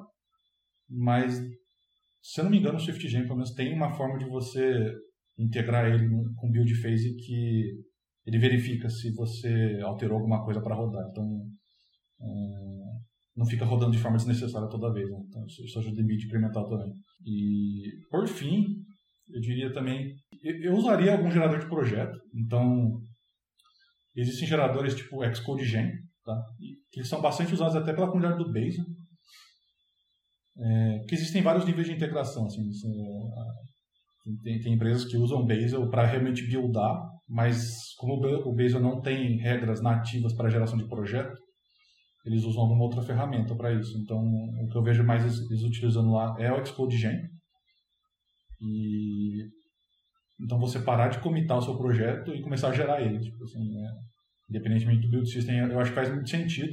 mas 0.89 1.39
se 2.21 2.39
eu 2.39 2.45
não 2.45 2.51
me 2.51 2.57
engano, 2.57 2.77
o 2.77 2.79
SwiftGen 2.79 3.23
pelo 3.23 3.36
menos 3.36 3.51
tem 3.51 3.73
uma 3.73 3.91
forma 3.91 4.17
de 4.17 4.25
você 4.25 4.91
integrar 5.38 5.86
ele 5.88 6.07
com 6.38 6.49
build 6.49 6.73
phase 6.75 7.15
que 7.17 7.73
ele 8.25 8.39
verifica 8.39 8.89
se 8.89 9.13
você 9.13 9.79
alterou 9.83 10.17
alguma 10.17 10.43
coisa 10.45 10.62
para 10.62 10.75
rodar. 10.75 11.05
Então, 11.12 11.25
é, 12.21 12.73
não 13.36 13.45
fica 13.45 13.65
rodando 13.65 13.91
de 13.91 13.97
forma 13.97 14.17
desnecessária 14.17 14.69
toda 14.69 14.93
vez. 14.93 15.09
Né? 15.09 15.17
Então, 15.27 15.45
isso 15.45 15.79
ajuda 15.79 16.01
em 16.01 16.05
mídia 16.05 16.25
incremental 16.25 16.69
também. 16.69 16.93
E, 17.25 17.91
por 18.09 18.27
fim, 18.27 18.77
eu 19.29 19.41
diria 19.41 19.73
também, 19.73 20.13
eu 20.41 20.73
usaria 20.75 21.12
algum 21.12 21.29
gerador 21.29 21.59
de 21.59 21.67
projeto. 21.67 22.17
Então, 22.33 23.01
existem 24.15 24.47
geradores 24.47 24.95
tipo 24.95 25.19
Xcode 25.36 25.65
Gen, 25.65 25.91
tá? 26.23 26.36
que 26.91 26.99
eles 26.99 27.09
são 27.09 27.21
bastante 27.21 27.53
usados 27.53 27.75
até 27.75 27.93
pela 27.93 28.07
comunidade 28.07 28.43
do 28.43 28.51
Bazel. 28.51 28.86
É, 30.55 30.99
que 31.07 31.15
existem 31.15 31.41
vários 31.41 31.65
níveis 31.65 31.88
de 31.88 31.93
integração. 31.93 32.45
Assim, 32.45 32.62
tem, 34.43 34.59
tem, 34.62 34.73
empresas 34.73 35.05
que 35.05 35.17
usam 35.17 35.45
Bazel 35.45 35.89
para 35.89 36.05
realmente 36.05 36.45
buildar, 36.47 37.01
mas 37.27 37.93
como 37.97 38.15
o 38.15 38.55
Bazel 38.55 38.79
não 38.79 39.01
tem 39.01 39.38
regras 39.38 39.81
nativas 39.81 40.33
para 40.33 40.49
geração 40.49 40.77
de 40.77 40.88
projeto, 40.88 41.36
eles 42.25 42.43
usam 42.43 42.62
alguma 42.62 42.83
outra 42.83 43.01
ferramenta 43.01 43.55
para 43.55 43.73
isso. 43.73 43.97
Então, 43.97 44.17
o 44.17 44.69
que 44.69 44.77
eu 44.77 44.83
vejo 44.83 45.03
mais 45.03 45.23
eles, 45.23 45.63
utilizando 45.63 46.12
lá 46.12 46.36
é 46.39 46.51
o 46.51 46.65
Xcode 46.65 46.97
Gen. 46.97 47.19
E 48.62 49.43
então 50.39 50.57
você 50.59 50.79
parar 50.79 51.09
de 51.09 51.19
comitar 51.19 51.57
o 51.57 51.62
seu 51.62 51.77
projeto 51.77 52.33
e 52.33 52.41
começar 52.41 52.69
a 52.69 52.73
gerar 52.73 53.01
ele. 53.01 53.19
Tipo 53.19 53.43
assim, 53.43 53.77
é, 53.77 53.89
independentemente 54.49 55.01
do 55.01 55.10
build 55.10 55.29
system, 55.29 55.58
eu 55.58 55.79
acho 55.79 55.91
que 55.91 55.95
faz 55.95 56.10
muito 56.10 56.29
sentido, 56.29 56.71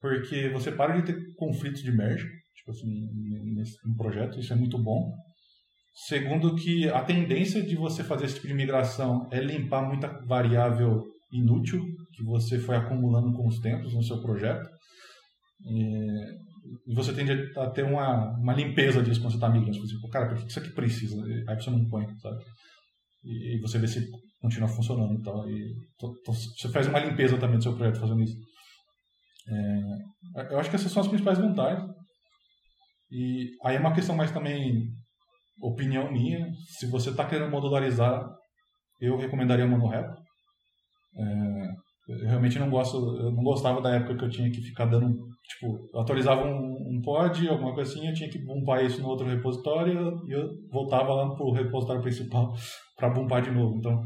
porque 0.00 0.48
você 0.48 0.72
para 0.72 0.98
de 0.98 1.12
ter 1.12 1.34
conflitos 1.36 1.82
de 1.82 1.92
merge, 1.92 2.26
tipo 2.56 2.70
assim, 2.70 3.08
nesse 3.54 3.76
um 3.86 3.94
projeto, 3.94 4.38
isso 4.38 4.52
é 4.52 4.56
muito 4.56 4.78
bom. 4.78 5.12
Segundo 6.06 6.54
que 6.54 6.88
a 6.88 7.02
tendência 7.02 7.62
de 7.62 7.76
você 7.76 8.02
fazer 8.02 8.24
esse 8.24 8.36
tipo 8.36 8.46
de 8.46 8.54
migração 8.54 9.28
é 9.30 9.40
limpar 9.40 9.86
muita 9.86 10.08
variável 10.26 11.02
inútil 11.32 11.84
que 12.12 12.24
você 12.24 12.58
foi 12.58 12.76
acumulando 12.76 13.32
com 13.32 13.46
os 13.46 13.58
tempos 13.58 13.92
no 13.94 14.02
seu 14.02 14.20
projeto. 14.20 14.68
E 16.86 16.94
você 16.94 17.12
tende 17.12 17.32
a 17.58 17.70
ter 17.70 17.84
uma, 17.84 18.30
uma 18.38 18.54
limpeza 18.54 19.02
disso 19.02 19.20
quando 19.20 19.32
você 19.32 19.36
está 19.36 19.48
migrando. 19.48 19.78
Você 19.78 19.94
tipo, 19.94 20.08
cara, 20.08 20.28
por 20.28 20.38
que 20.38 20.48
isso 20.48 20.58
aqui 20.58 20.70
precisa? 20.70 21.22
Aí 21.48 21.56
você 21.56 21.70
não 21.70 21.88
põe, 21.88 22.06
sabe? 22.18 22.44
E 23.24 23.60
você 23.60 23.78
vê 23.78 23.86
se 23.86 24.06
continua 24.40 24.68
funcionando 24.68 25.18
e 25.18 25.22
tal. 25.22 25.48
E 25.48 25.74
você 26.26 26.68
faz 26.70 26.86
uma 26.86 27.00
limpeza 27.00 27.38
também 27.38 27.58
do 27.58 27.62
seu 27.62 27.76
projeto 27.76 28.00
fazendo 28.00 28.22
isso. 28.22 28.36
É, 29.48 30.52
eu 30.54 30.58
acho 30.58 30.70
que 30.70 30.76
essas 30.76 30.90
são 30.90 31.02
as 31.02 31.08
principais 31.08 31.38
vantagens. 31.38 31.88
E 33.10 33.50
aí 33.64 33.76
é 33.76 33.80
uma 33.80 33.94
questão 33.94 34.16
mais 34.16 34.30
também 34.30 34.88
opinião 35.60 36.10
minha. 36.10 36.50
Se 36.78 36.86
você 36.86 37.10
está 37.10 37.26
querendo 37.26 37.50
modularizar, 37.50 38.24
eu 39.00 39.16
recomendaria 39.16 39.66
monorepo. 39.66 40.14
É, 41.16 41.59
eu 42.10 42.28
realmente 42.28 42.58
não 42.58 42.68
gosto, 42.68 42.96
eu 42.96 43.30
não 43.30 43.42
gostava 43.42 43.80
da 43.80 43.94
época 43.94 44.16
que 44.16 44.24
eu 44.24 44.30
tinha 44.30 44.50
que 44.50 44.60
ficar 44.60 44.86
dando, 44.86 45.08
tipo, 45.48 45.88
eu 45.94 46.00
atualizava 46.00 46.44
um, 46.44 46.96
um 46.96 47.00
pod, 47.02 47.48
alguma 47.48 47.72
coisa 47.72 47.90
assim, 47.92 48.06
eu 48.06 48.14
tinha 48.14 48.28
que 48.28 48.44
bumpar 48.44 48.84
isso 48.84 49.00
no 49.00 49.08
outro 49.08 49.26
repositório 49.26 50.20
e 50.26 50.32
eu 50.32 50.48
voltava 50.72 51.14
lá 51.14 51.34
pro 51.34 51.52
repositório 51.52 52.02
principal 52.02 52.52
para 52.96 53.10
bumpar 53.10 53.42
de 53.42 53.50
novo. 53.50 53.76
Então, 53.76 54.02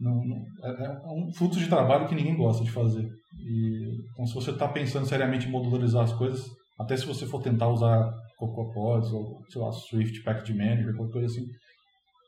não, 0.00 0.14
não, 0.24 0.36
é, 0.64 0.84
é, 0.84 1.00
um 1.12 1.30
fluxo 1.32 1.60
de 1.60 1.68
trabalho 1.68 2.08
que 2.08 2.14
ninguém 2.14 2.36
gosta 2.36 2.64
de 2.64 2.70
fazer. 2.70 3.06
E, 3.38 3.98
então, 4.12 4.26
se 4.26 4.34
você 4.34 4.50
está 4.50 4.66
pensando 4.66 5.06
seriamente 5.06 5.46
em 5.46 5.50
modularizar 5.50 6.04
as 6.04 6.12
coisas, 6.12 6.44
até 6.78 6.96
se 6.96 7.06
você 7.06 7.26
for 7.26 7.42
tentar 7.42 7.68
usar 7.68 8.10
CocoaPods 8.38 9.12
ou, 9.12 9.38
sei 9.50 9.60
lá, 9.60 9.70
Swift 9.70 10.22
Package 10.24 10.54
Manager, 10.54 10.96
qualquer 10.96 11.12
coisa 11.12 11.26
assim, 11.26 11.46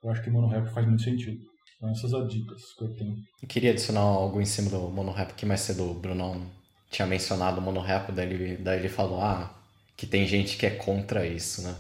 eu 0.05 0.11
acho 0.11 0.23
que 0.23 0.31
MonoRepo 0.31 0.69
faz 0.69 0.87
muito 0.87 1.03
sentido. 1.03 1.39
Então, 1.85 1.93
essas 1.93 2.15
as 2.15 2.29
dicas 2.33 2.73
que 2.73 2.83
eu 2.83 2.89
tenho. 2.95 3.23
Eu 3.43 3.49
queria 3.49 3.71
adicionar 3.73 4.01
algo 4.01 4.41
em 4.41 4.47
cima 4.47 4.71
do 4.71 4.89
MonoRepo, 4.89 5.35
que 5.35 5.45
mais 5.45 5.61
cedo 5.61 5.91
o 5.91 5.95
Brunão 5.95 6.47
tinha 6.91 7.07
mencionado 7.07 7.61
o 7.61 7.63
MonoRepo, 7.63 8.11
daí 8.11 8.33
ele, 8.33 8.57
daí 8.57 8.79
ele 8.79 8.89
falou, 8.89 9.21
ah, 9.21 9.55
que 9.95 10.07
tem 10.07 10.27
gente 10.27 10.57
que 10.57 10.65
é 10.65 10.71
contra 10.71 11.27
isso, 11.27 11.63
né? 11.63 11.77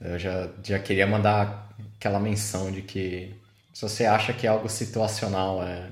Eu 0.00 0.18
já, 0.18 0.50
já 0.64 0.78
queria 0.78 1.06
mandar 1.06 1.72
aquela 1.96 2.18
menção 2.18 2.72
de 2.72 2.82
que 2.82 3.34
se 3.72 3.82
você 3.82 4.04
acha 4.04 4.32
que 4.32 4.46
algo 4.46 4.68
situacional 4.68 5.62
é, 5.62 5.90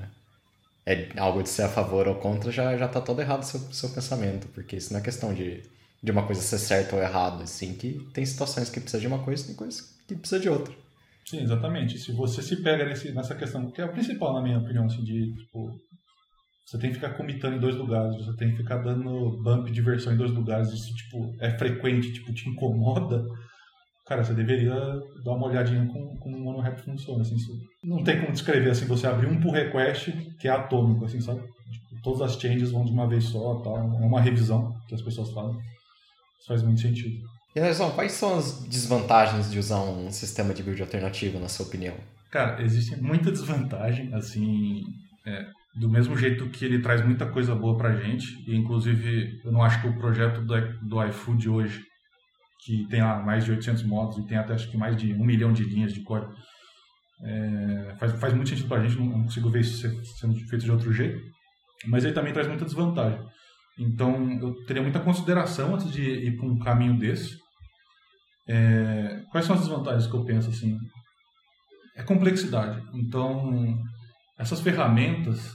é 0.85 1.09
algo 1.19 1.43
de 1.43 1.49
ser 1.49 1.63
a 1.63 1.69
favor 1.69 2.09
ou 2.09 2.17
contra, 2.17 2.51
já, 2.51 2.77
já 2.77 2.89
tá 2.89 3.01
todo 3.01 3.21
errado 3.21 3.43
o 3.43 3.47
seu, 3.47 3.61
seu 3.73 3.89
pensamento, 3.91 4.49
porque 4.49 4.77
isso 4.77 4.93
não 4.93 5.01
é 5.01 5.03
questão 5.03 5.33
de, 5.33 5.63
de 6.03 6.11
uma 6.11 6.27
coisa 6.27 6.43
ser 6.43 6.59
certa 6.59 6.97
ou 6.97 7.03
errada, 7.03 7.45
assim, 7.45 7.75
que 7.75 8.01
tem 8.13 8.27
situações 8.27 8.69
que 8.69 8.81
precisa 8.81 9.01
de 9.01 9.07
uma 9.07 9.21
coisa 9.21 9.45
e 9.45 9.47
tem 9.47 9.55
coisas 9.55 9.95
que 10.09 10.17
precisa 10.17 10.41
de 10.41 10.49
outra. 10.49 10.84
Sim, 11.27 11.43
exatamente. 11.43 11.99
Se 11.99 12.13
você 12.13 12.43
se 12.43 12.63
pega 12.63 12.85
nesse, 12.85 13.13
nessa 13.13 13.35
questão, 13.35 13.71
que 13.71 13.81
é 13.81 13.85
a 13.85 13.89
principal, 13.89 14.35
na 14.35 14.43
minha 14.43 14.59
opinião, 14.59 14.85
assim, 14.85 15.03
de, 15.03 15.35
tipo, 15.35 15.81
você 16.67 16.79
tem 16.79 16.91
que 16.91 16.97
ficar 16.97 17.15
comitando 17.15 17.57
em 17.57 17.61
dois 17.61 17.77
lugares, 17.77 18.17
você 18.17 18.37
tem 18.37 18.51
que 18.51 18.59
ficar 18.59 18.79
dando 18.79 19.43
bump 19.43 19.71
de 19.71 19.81
versão 19.83 20.13
em 20.13 20.17
dois 20.17 20.31
lugares, 20.31 20.69
isso, 20.73 20.95
tipo, 20.95 21.35
é 21.41 21.51
frequente, 21.59 22.13
tipo, 22.13 22.33
te 22.33 22.49
incomoda, 22.49 23.25
cara, 24.07 24.23
você 24.23 24.35
deveria 24.35 24.75
dar 25.25 25.33
uma 25.33 25.47
olhadinha 25.47 25.87
com, 25.87 26.17
como 26.19 26.37
o 26.37 26.41
monorap 26.41 26.81
funciona, 26.83 27.23
assim, 27.23 27.37
não 27.83 28.03
tem 28.03 28.21
como 28.21 28.33
descrever, 28.33 28.71
assim, 28.71 28.87
você 28.87 29.07
abrir 29.07 29.27
um 29.27 29.41
pull 29.41 29.53
request 29.53 30.13
que 30.39 30.49
é 30.49 30.51
atômico, 30.51 31.05
assim, 31.05 31.21
sabe? 31.21 31.41
Tipo, 31.41 32.03
todas 32.03 32.23
as 32.23 32.41
changes 32.41 32.71
vão 32.71 32.85
de 32.85 32.93
uma 32.93 33.09
vez 33.09 33.25
só, 33.25 33.63
é 33.65 34.07
uma 34.07 34.21
revisão 34.21 34.75
que 34.89 34.95
as 34.95 35.03
pessoas 35.03 35.31
fazem, 35.31 35.59
isso 36.39 36.49
faz 36.49 36.63
muito 36.63 36.81
sentido. 36.81 37.34
Anderson, 37.57 37.91
quais 37.93 38.13
são 38.13 38.37
as 38.37 38.65
desvantagens 38.65 39.51
de 39.51 39.59
usar 39.59 39.81
um 39.81 40.11
sistema 40.11 40.53
de 40.53 40.63
build 40.63 40.83
alternativo, 40.83 41.39
na 41.39 41.49
sua 41.49 41.67
opinião? 41.67 41.95
Cara, 42.31 42.61
existe 42.61 43.01
muita 43.01 43.31
desvantagem, 43.31 44.13
assim, 44.13 44.83
é, 45.25 45.47
do 45.77 45.89
mesmo 45.89 46.17
jeito 46.17 46.49
que 46.51 46.65
ele 46.65 46.83
traz 46.83 47.05
muita 47.05 47.27
coisa 47.27 47.55
boa 47.55 47.77
pra 47.77 47.95
gente, 47.95 48.27
e 48.49 48.57
inclusive 48.57 49.41
eu 49.45 49.53
não 49.53 49.63
acho 49.63 49.81
que 49.81 49.87
o 49.87 49.97
projeto 49.97 50.41
do, 50.41 50.55
do 50.83 51.05
iFood 51.07 51.49
hoje, 51.49 51.85
que 52.65 52.89
tem 52.89 53.03
lá 53.03 53.23
mais 53.23 53.45
de 53.45 53.53
800 53.53 53.85
modos 53.85 54.19
e 54.19 54.27
tem 54.27 54.37
até 54.37 54.55
acho 54.55 54.69
que 54.69 54.77
mais 54.77 54.97
de 54.97 55.13
um 55.13 55.25
milhão 55.25 55.53
de 55.53 55.63
linhas 55.63 55.93
de 55.93 56.01
código, 56.01 56.35
é, 57.23 57.95
faz, 58.01 58.13
faz 58.19 58.35
muito 58.35 58.49
sentido 58.49 58.67
pra 58.67 58.83
gente, 58.83 58.99
não 58.99 59.23
consigo 59.23 59.49
ver 59.49 59.61
isso 59.61 59.89
sendo 60.19 60.35
feito 60.49 60.65
de 60.65 60.73
outro 60.73 60.93
jeito, 60.93 61.23
mas 61.87 62.05
ele 62.05 62.15
também 62.15 62.33
traz 62.33 62.49
muita 62.49 62.65
desvantagem. 62.65 63.21
Então 63.79 64.31
eu 64.41 64.55
teria 64.67 64.83
muita 64.83 64.99
consideração 64.99 65.75
antes 65.75 65.91
de 65.93 66.03
ir 66.03 66.37
para 66.37 66.47
um 66.47 66.59
caminho 66.59 66.99
desse, 66.99 67.44
é, 68.49 69.23
quais 69.31 69.47
são 69.47 69.55
as 69.55 69.63
desvantagens 69.63 70.07
que 70.07 70.15
eu 70.15 70.25
penso 70.25 70.51
assim? 70.51 70.77
É 71.97 72.03
complexidade. 72.03 72.83
Então, 72.93 73.79
essas 74.39 74.61
ferramentas, 74.61 75.55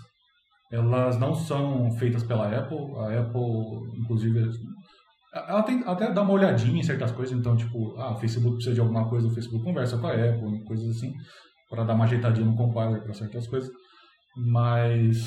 elas 0.72 1.20
não 1.20 1.36
são 1.36 1.92
feitas 1.92 2.24
pela 2.24 2.48
Apple. 2.48 2.96
A 2.98 3.20
Apple, 3.20 4.00
inclusive, 4.00 4.50
ela 5.34 5.64
tem 5.64 5.84
até 5.86 6.12
dá 6.12 6.22
uma 6.22 6.34
olhadinha 6.34 6.80
em 6.80 6.84
certas 6.84 7.12
coisas. 7.12 7.38
Então, 7.38 7.56
tipo, 7.56 7.96
ah, 7.98 8.14
o 8.14 8.18
Facebook 8.18 8.56
precisa 8.56 8.76
de 8.76 8.82
alguma 8.82 9.08
coisa, 9.08 9.28
o 9.28 9.34
Facebook 9.34 9.64
conversa 9.64 9.98
com 9.98 10.08
a 10.08 10.14
Apple, 10.14 10.64
coisas 10.66 10.98
assim, 10.98 11.14
para 11.70 11.84
dar 11.84 11.94
uma 11.94 12.06
ajeitadinha 12.06 12.46
no 12.46 12.56
compiler 12.56 13.02
para 13.04 13.14
certas 13.14 13.48
coisas. 13.48 13.70
Mas 14.36 15.18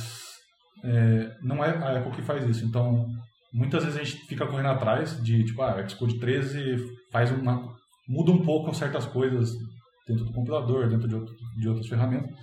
é, 0.85 1.37
não 1.43 1.65
é 1.65 1.71
a 1.71 1.99
Apple 1.99 2.13
que 2.13 2.23
faz 2.23 2.45
isso. 2.49 2.65
Então, 2.65 3.07
muitas 3.53 3.85
vezes 3.85 4.01
a 4.01 4.03
gente 4.03 4.27
fica 4.27 4.47
correndo 4.47 4.71
atrás 4.71 5.23
de, 5.23 5.45
tipo, 5.45 5.63
ah, 5.63 5.87
Xcode 5.87 6.19
13 6.19 7.02
faz 7.13 7.31
uma, 7.31 7.73
muda 8.09 8.33
um 8.33 8.45
pouco 8.45 8.75
certas 8.75 9.07
coisas 9.07 9.53
dentro 10.09 10.25
do 10.25 10.33
compilador, 10.33 10.89
dentro 10.89 11.07
de, 11.07 11.15
outro, 11.15 11.35
de 11.57 11.69
outras 11.69 11.87
ferramentas, 11.87 12.35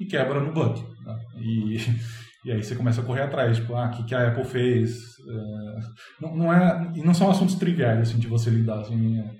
e 0.00 0.06
quebra 0.06 0.40
no 0.40 0.52
bug. 0.52 0.82
Né? 1.04 1.18
E, 1.36 1.76
e 2.44 2.52
aí 2.52 2.62
você 2.62 2.74
começa 2.74 3.00
a 3.00 3.04
correr 3.04 3.22
atrás, 3.22 3.58
tipo, 3.58 3.74
ah, 3.74 3.86
o 3.86 3.90
que, 3.90 4.04
que 4.04 4.14
a 4.14 4.28
Apple 4.28 4.44
fez? 4.44 4.96
É, 5.28 5.80
não, 6.20 6.36
não, 6.36 6.52
é, 6.52 6.92
e 6.96 7.02
não 7.02 7.14
são 7.14 7.30
assuntos 7.30 7.54
triviais, 7.56 8.00
assim, 8.00 8.18
de 8.18 8.26
você 8.26 8.50
lidar, 8.50 8.80
assim, 8.80 9.20
é, 9.20 9.30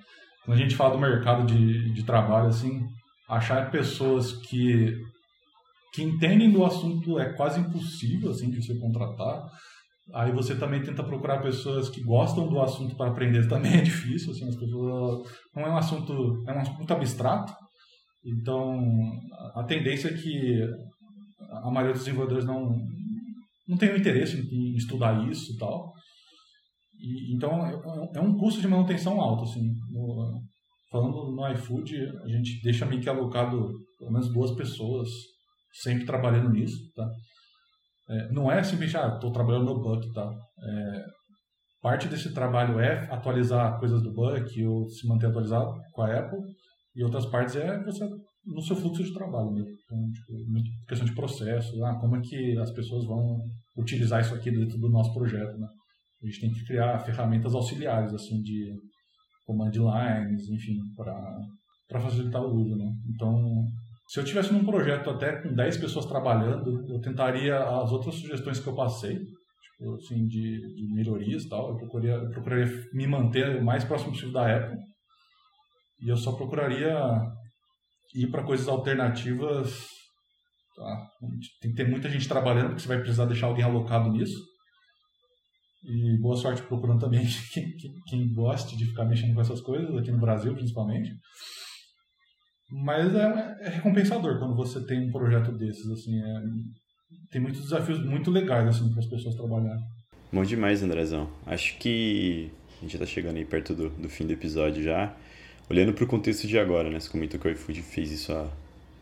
quando 0.45 0.57
a 0.57 0.61
gente 0.61 0.75
fala 0.75 0.93
do 0.93 0.99
mercado 0.99 1.45
de, 1.45 1.91
de 1.93 2.03
trabalho, 2.03 2.47
assim, 2.47 2.85
achar 3.27 3.69
pessoas 3.71 4.33
que 4.33 4.95
que 5.91 6.03
entendem 6.03 6.51
do 6.51 6.63
assunto 6.63 7.19
é 7.19 7.33
quase 7.33 7.59
impossível, 7.59 8.29
assim, 8.29 8.49
de 8.49 8.63
você 8.63 8.75
contratar, 8.75 9.49
Aí 10.13 10.31
você 10.31 10.55
também 10.55 10.81
tenta 10.81 11.03
procurar 11.03 11.41
pessoas 11.41 11.89
que 11.89 12.01
gostam 12.01 12.47
do 12.47 12.59
assunto 12.61 12.95
para 12.95 13.11
aprender, 13.11 13.47
também 13.47 13.75
é 13.77 13.81
difícil, 13.81 14.31
assim, 14.31 14.47
as 14.47 14.55
pessoas 14.55 15.27
não 15.55 15.63
é 15.63 15.69
um 15.69 15.77
assunto, 15.77 16.43
é 16.47 16.53
um 16.53 16.59
assunto 16.59 16.93
assunto 16.93 17.55
Então, 18.25 18.79
a 19.55 19.63
tendência 19.63 20.09
é 20.09 20.13
que 20.13 20.61
a 21.63 21.71
maioria 21.71 21.93
dos 21.93 22.03
desenvolvedores 22.03 22.45
não 22.45 22.75
não 23.67 23.77
tem 23.77 23.95
interesse 23.95 24.35
em 24.35 24.75
estudar 24.75 25.29
isso 25.29 25.53
e 25.53 25.57
tal. 25.57 25.93
E, 26.99 27.35
então, 27.35 27.65
é, 27.65 28.17
é 28.17 28.19
um 28.19 28.35
custo 28.35 28.59
de 28.59 28.67
manutenção 28.67 29.21
alto, 29.21 29.43
assim. 29.43 29.61
No, 29.91 30.41
falando 30.91 31.31
no 31.35 31.51
iFood, 31.53 31.95
a 32.23 32.27
gente 32.27 32.59
deixa 32.63 32.85
meio 32.87 32.99
que 32.99 33.07
alocado 33.07 33.69
pelo 33.99 34.11
menos 34.11 34.33
duas 34.33 34.51
pessoas 34.55 35.07
sempre 35.71 36.05
trabalhando 36.05 36.49
nisso, 36.49 36.77
tá? 36.95 37.07
É, 38.09 38.31
não 38.31 38.51
é 38.51 38.63
simplesmente, 38.63 38.97
ah, 38.97 39.13
estou 39.15 39.31
trabalhando 39.31 39.65
no 39.65 39.81
Buck, 39.81 40.11
tá? 40.13 40.29
É, 40.63 41.05
parte 41.81 42.07
desse 42.07 42.33
trabalho 42.33 42.79
é 42.79 43.07
atualizar 43.11 43.79
coisas 43.79 44.01
do 44.01 44.11
Buck 44.11 44.65
ou 44.65 44.89
se 44.89 45.07
manter 45.07 45.27
atualizado 45.27 45.71
com 45.93 46.01
a 46.01 46.17
Apple, 46.17 46.39
e 46.95 47.03
outras 47.03 47.25
partes 47.27 47.55
é 47.55 47.83
você 47.83 48.07
no 48.45 48.61
seu 48.61 48.75
fluxo 48.75 49.03
de 49.03 49.13
trabalho 49.13 49.51
mesmo. 49.51 49.69
Então, 49.85 50.11
tipo, 50.11 50.87
questão 50.87 51.05
de 51.05 51.13
processo, 51.13 51.83
ah, 51.85 51.99
como 51.99 52.15
é 52.15 52.21
que 52.21 52.57
as 52.57 52.71
pessoas 52.71 53.05
vão 53.05 53.37
utilizar 53.77 54.21
isso 54.21 54.33
aqui 54.33 54.49
dentro 54.51 54.77
do 54.79 54.89
nosso 54.89 55.13
projeto, 55.13 55.57
né? 55.57 55.67
A 56.21 56.25
gente 56.25 56.41
tem 56.41 56.51
que 56.51 56.65
criar 56.65 56.99
ferramentas 56.99 57.53
auxiliares, 57.53 58.13
assim, 58.13 58.41
de 58.41 58.73
command 59.45 59.71
lines, 59.71 60.49
enfim, 60.49 60.77
para 60.95 62.01
facilitar 62.01 62.41
o 62.41 62.53
uso, 62.53 62.75
né? 62.75 62.91
Então, 63.07 63.65
se 64.09 64.19
eu 64.19 64.23
tivesse 64.23 64.51
num 64.51 64.65
projeto 64.65 65.07
até 65.11 65.39
com 65.39 65.53
10 65.53 65.77
pessoas 65.77 66.07
trabalhando, 66.07 66.83
eu 66.91 66.99
tentaria 66.99 67.59
as 67.59 67.91
outras 67.91 68.15
sugestões 68.15 68.59
que 68.59 68.65
eu 68.65 68.73
passei, 68.73 69.15
tipo 69.15 69.95
assim, 69.97 70.25
de, 70.25 70.73
de 70.73 70.91
melhorias 70.95 71.43
e 71.43 71.49
tal, 71.49 71.69
eu 71.69 71.77
procuraria, 71.77 72.13
eu 72.13 72.29
procuraria 72.31 72.65
me 72.91 73.05
manter 73.05 73.57
o 73.57 73.63
mais 73.63 73.83
próximo 73.83 74.09
possível 74.09 74.33
da 74.33 74.57
Apple. 74.57 74.79
E 76.01 76.09
eu 76.09 76.17
só 76.17 76.31
procuraria 76.31 76.97
ir 78.15 78.31
para 78.31 78.43
coisas 78.43 78.67
alternativas. 78.67 79.85
Tá? 80.75 81.07
Tem 81.61 81.69
que 81.69 81.77
ter 81.77 81.87
muita 81.87 82.09
gente 82.09 82.27
trabalhando, 82.27 82.69
porque 82.69 82.81
você 82.81 82.87
vai 82.87 82.97
precisar 82.97 83.25
deixar 83.25 83.45
alguém 83.45 83.63
alocado 83.63 84.09
nisso. 84.09 84.43
E 85.83 86.19
boa 86.19 86.35
sorte 86.35 86.63
procurando 86.63 87.01
também 87.01 87.27
quem, 87.53 87.63
quem, 87.77 87.91
quem 88.07 88.33
goste 88.33 88.75
de 88.75 88.87
ficar 88.87 89.05
mexendo 89.05 89.35
com 89.35 89.41
essas 89.41 89.61
coisas, 89.61 89.95
aqui 89.95 90.11
no 90.11 90.19
Brasil 90.19 90.55
principalmente. 90.55 91.11
Mas 92.71 93.15
é, 93.15 93.57
é, 93.61 93.69
recompensador 93.69 94.37
quando 94.37 94.55
você 94.55 94.79
tem 94.81 95.07
um 95.07 95.11
projeto 95.11 95.51
desses, 95.51 95.89
assim, 95.89 96.21
é, 96.21 96.41
tem 97.31 97.41
muitos 97.41 97.61
desafios 97.61 98.03
muito 98.03 98.29
legais, 98.29 98.67
assim, 98.67 98.89
para 98.89 98.99
as 98.99 99.07
pessoas 99.07 99.35
trabalharem. 99.35 99.83
Bom 100.31 100.43
demais, 100.43 100.83
Andrezão. 100.83 101.27
Acho 101.47 101.77
que 101.79 102.51
a 102.77 102.81
gente 102.81 102.91
já 102.91 103.03
está 103.03 103.05
chegando 103.07 103.37
aí 103.37 103.45
perto 103.45 103.73
do, 103.73 103.89
do 103.89 104.07
fim 104.07 104.27
do 104.27 104.33
episódio 104.33 104.83
já. 104.83 105.13
Olhando 105.67 105.93
para 105.93 106.03
o 106.03 106.07
contexto 106.07 106.47
de 106.47 106.59
agora, 106.59 106.89
né? 106.89 106.99
Você 106.99 107.09
comentou 107.09 107.39
que 107.39 107.47
o 107.47 107.51
iFood 107.51 107.81
fez 107.81 108.11
isso 108.11 108.31
há 108.31 108.47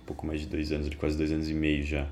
pouco 0.06 0.26
mais 0.26 0.40
de 0.40 0.48
dois 0.48 0.72
anos, 0.72 0.90
quase 0.96 1.18
dois 1.18 1.32
anos 1.32 1.50
e 1.50 1.54
meio 1.54 1.84
já. 1.84 2.08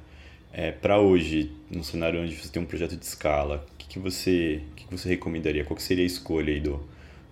É, 0.51 0.71
para 0.71 0.99
hoje, 0.99 1.51
num 1.69 1.83
cenário 1.83 2.21
onde 2.21 2.35
você 2.35 2.49
tem 2.49 2.61
um 2.61 2.65
projeto 2.65 2.95
de 2.95 3.05
escala, 3.05 3.65
o 3.73 3.77
que, 3.77 3.87
que, 3.87 3.99
você, 3.99 4.61
que, 4.75 4.85
que 4.85 4.91
você 4.97 5.09
recomendaria? 5.09 5.63
Qual 5.63 5.77
seria 5.79 6.03
a 6.03 6.07
escolha 6.07 6.53
aí 6.53 6.59
do, 6.59 6.81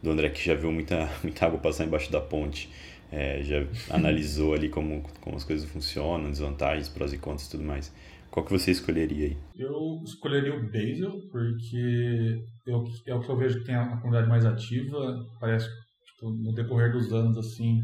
do 0.02 0.12
André, 0.12 0.30
que 0.30 0.44
já 0.44 0.54
viu 0.54 0.72
muita, 0.72 1.10
muita 1.24 1.46
água 1.46 1.60
passar 1.60 1.86
embaixo 1.86 2.12
da 2.12 2.20
ponte? 2.20 2.70
É, 3.14 3.44
já 3.44 3.58
analisou 3.92 4.56
ali 4.56 4.70
como, 4.70 5.04
como 5.22 5.36
as 5.36 5.44
coisas 5.44 5.70
funcionam, 5.70 6.32
desvantagens, 6.32 6.90
prós 6.90 7.14
e 7.14 7.18
contras 7.20 7.48
e 7.48 7.52
tudo 7.52 7.64
mais. 7.64 7.94
Qual 8.32 8.44
que 8.44 8.52
você 8.52 8.72
escolheria 8.72 9.28
aí? 9.28 9.38
Eu 9.56 10.02
escolheria 10.04 10.56
o 10.56 10.64
Basil, 10.64 11.30
porque 11.32 12.44
eu, 12.66 12.84
é 13.06 13.14
o 13.14 13.22
que 13.22 13.30
eu 13.30 13.38
vejo 13.38 13.60
que 13.60 13.66
tem 13.66 13.76
a 13.76 13.98
comunidade 13.98 14.28
mais 14.28 14.44
ativa. 14.44 15.24
Parece 15.40 15.68
que 15.68 16.12
tipo, 16.12 16.32
no 16.32 16.52
decorrer 16.54 16.92
dos 16.92 17.14
anos, 17.14 17.38
assim, 17.38 17.82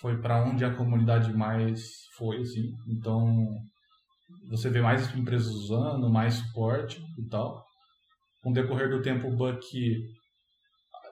foi 0.00 0.16
para 0.20 0.44
onde 0.44 0.64
a 0.64 0.72
comunidade 0.76 1.32
mais 1.32 1.82
foi, 2.16 2.42
assim. 2.42 2.70
Então, 2.88 3.48
você 4.48 4.70
vê 4.70 4.80
mais 4.80 5.12
empresas 5.16 5.48
usando, 5.48 6.08
mais 6.08 6.34
suporte 6.34 7.02
e 7.18 7.28
tal. 7.28 7.64
Com 8.44 8.50
o 8.50 8.54
decorrer 8.54 8.88
do 8.88 9.02
tempo, 9.02 9.26
o 9.26 9.36
Buck 9.36 9.66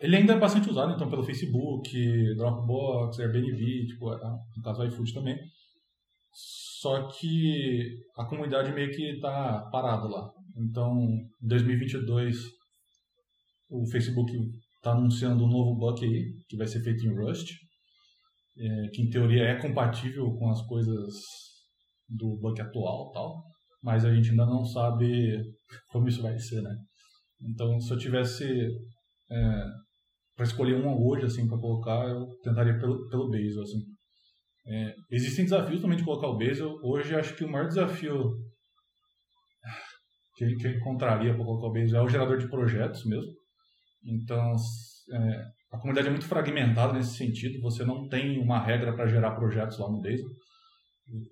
ele 0.01 0.17
ainda 0.17 0.35
é 0.35 0.39
bastante 0.39 0.71
usado, 0.71 0.93
então, 0.93 1.09
pelo 1.09 1.25
Facebook, 1.25 1.91
Dropbox, 2.37 3.19
Airbnb, 3.19 3.87
tipo, 3.87 4.11
no 4.11 4.63
caso 4.63 4.85
iFood 4.85 5.15
também. 5.15 5.39
Só 6.81 7.09
que 7.09 7.97
a 8.17 8.25
comunidade 8.25 8.73
meio 8.73 8.91
que 8.91 9.15
está 9.15 9.69
parada 9.73 10.07
lá. 10.07 10.31
Então, 10.57 10.97
em 11.43 11.49
2022, 11.49 12.37
o 13.71 13.87
Facebook 13.91 14.33
está 14.77 14.93
anunciando 14.93 15.45
um 15.45 15.49
novo 15.49 15.77
bug 15.77 16.05
aí, 16.05 16.33
que 16.49 16.57
vai 16.57 16.67
ser 16.67 16.83
feito 16.83 17.05
em 17.05 17.15
Rust, 17.15 17.51
é, 18.59 18.89
que 18.89 19.03
em 19.03 19.11
teoria 19.11 19.45
é 19.45 19.61
compatível 19.61 20.33
com 20.37 20.51
as 20.51 20.63
coisas 20.67 21.15
do 22.09 22.39
bug 22.41 22.61
atual 22.61 23.11
tal, 23.13 23.43
mas 23.83 24.05
a 24.05 24.15
gente 24.15 24.31
ainda 24.31 24.47
não 24.47 24.65
sabe 24.65 25.43
como 25.89 26.09
isso 26.09 26.23
vai 26.23 26.39
ser, 26.39 26.63
né? 26.63 26.75
Então, 27.41 27.81
se 27.81 27.93
eu 27.93 27.99
tivesse 27.99 28.45
é, 29.31 29.65
para 30.39 30.47
escolher 30.47 30.75
uma 30.75 30.97
hoje 30.97 31.27
assim 31.27 31.49
para 31.49 31.59
colocar, 31.59 32.09
eu 32.09 32.29
tentaria 32.45 32.79
pelo 32.79 33.09
pelo 33.09 33.29
Bazel 33.29 33.61
assim. 33.61 33.81
É, 34.65 34.95
existem 35.11 35.45
desafios 35.45 35.81
também 35.81 35.99
de 35.99 36.05
colocar 36.05 36.29
o 36.29 36.39
Bazel. 36.39 36.79
Hoje 36.85 37.13
acho 37.17 37.35
que 37.35 37.45
o 37.45 37.51
maior 37.51 37.67
desafio 37.67 38.31
que, 40.37 40.55
que 40.55 40.67
eu 40.69 40.73
encontraria 40.75 41.35
para 41.35 41.45
colocar 41.45 41.67
o 41.67 41.73
Bazel 41.73 41.99
é 41.99 42.03
o 42.05 42.09
gerador 42.09 42.39
de 42.39 42.49
projetos 42.49 43.05
mesmo. 43.05 43.33
Então, 44.05 44.55
é, 45.13 45.45
a 45.73 45.79
comunidade 45.79 46.07
é 46.07 46.11
muito 46.11 46.29
fragmentada 46.29 46.93
nesse 46.93 47.17
sentido. 47.17 47.61
Você 47.63 47.85
não 47.85 48.07
tem 48.09 48.39
uma 48.39 48.65
regra 48.65 48.95
para 48.95 49.09
gerar 49.09 49.35
projetos 49.35 49.77
lá 49.81 49.91
no 49.91 50.01
Bazel. 50.01 50.29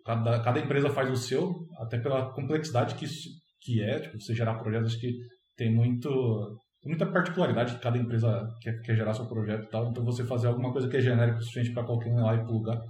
Cada, 0.04 0.42
cada 0.42 0.58
empresa 0.58 0.90
faz 0.90 1.08
o 1.10 1.16
seu, 1.16 1.54
até 1.78 1.96
pela 2.00 2.32
complexidade 2.32 2.96
que, 2.96 3.06
que 3.60 3.82
é. 3.82 4.00
Tipo, 4.00 4.20
você 4.20 4.34
gerar 4.34 4.58
projetos, 4.58 4.94
acho 4.94 5.00
que 5.00 5.12
tem 5.56 5.72
muito 5.72 6.58
muita 6.86 7.06
particularidade 7.06 7.74
que 7.74 7.80
cada 7.80 7.98
empresa 7.98 8.48
quer, 8.60 8.80
quer 8.82 8.96
gerar 8.96 9.14
seu 9.14 9.26
projeto 9.26 9.64
e 9.64 9.70
tal. 9.70 9.90
Então, 9.90 10.04
você 10.04 10.24
fazer 10.24 10.46
alguma 10.46 10.72
coisa 10.72 10.88
que 10.88 10.96
é 10.96 11.00
genérica 11.00 11.38
o 11.38 11.42
suficiente 11.42 11.72
para 11.72 11.84
qualquer 11.84 12.10
um 12.10 12.18
ir 12.18 12.22
lá 12.22 12.34
e 12.34 12.44
plugar 12.44 12.80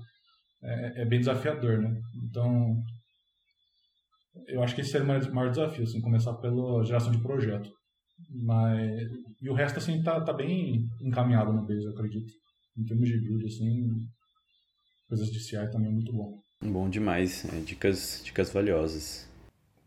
é, 0.62 1.02
é, 1.02 1.04
bem 1.04 1.18
desafiador, 1.18 1.78
né? 1.78 1.94
Então, 2.24 2.76
eu 4.48 4.62
acho 4.62 4.74
que 4.74 4.80
esse 4.80 4.90
seria 4.90 5.04
o 5.04 5.35
maior 5.35 5.50
desafio, 5.50 5.85
assim, 5.85 6.00
começar 6.00 6.35
pela 6.35 6.85
geração 6.85 7.11
de 7.11 7.22
projeto. 7.22 7.70
Mas, 8.30 9.09
e 9.40 9.48
o 9.50 9.54
resto, 9.54 9.78
assim, 9.78 10.02
tá, 10.02 10.20
tá 10.20 10.32
bem 10.32 10.87
encaminhado 11.02 11.52
no 11.52 11.66
base, 11.66 11.85
eu 11.85 11.92
acredito. 11.92 12.32
Em 12.78 12.85
termos 12.85 13.09
de 13.09 13.18
build, 13.18 13.46
assim, 13.46 13.88
coisas 15.09 15.28
de 15.28 15.40
CI 15.40 15.70
também 15.70 15.88
é 15.88 15.92
muito 15.92 16.12
bom. 16.12 16.38
Bom 16.62 16.88
demais, 16.88 17.44
é, 17.52 17.61
dicas, 17.61 18.20
dicas 18.24 18.52
valiosas. 18.52 19.28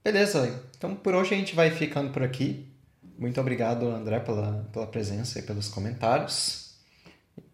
Beleza, 0.03 0.63
então 0.77 0.95
por 0.95 1.13
hoje 1.13 1.35
a 1.35 1.37
gente 1.37 1.55
vai 1.55 1.71
ficando 1.71 2.11
por 2.11 2.23
aqui. 2.23 2.65
Muito 3.19 3.39
obrigado, 3.41 3.85
André, 3.85 4.21
pela, 4.21 4.65
pela 4.71 4.87
presença 4.87 5.39
e 5.39 5.41
pelos 5.41 5.67
comentários. 5.67 6.69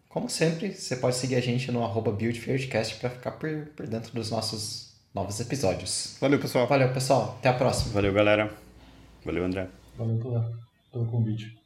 Como 0.08 0.30
sempre, 0.30 0.72
você 0.72 0.94
pode 0.94 1.16
seguir 1.16 1.34
a 1.34 1.40
gente 1.40 1.72
no 1.72 1.82
arroba 1.82 2.12
BuildFieldCast 2.12 3.00
para 3.00 3.10
ficar 3.10 3.32
por, 3.32 3.66
por 3.74 3.86
dentro 3.88 4.14
dos 4.14 4.30
nossos 4.30 4.94
novos 5.12 5.40
episódios. 5.40 6.16
Valeu, 6.20 6.38
pessoal. 6.38 6.68
Valeu, 6.68 6.92
pessoal. 6.92 7.34
Até 7.40 7.48
a 7.48 7.52
próxima. 7.52 7.92
Valeu, 7.92 8.12
galera. 8.12 8.54
Valeu, 9.24 9.44
André. 9.44 9.68
Valeu 9.98 10.16
pela, 10.18 10.52
pelo 10.92 11.06
convite. 11.06 11.58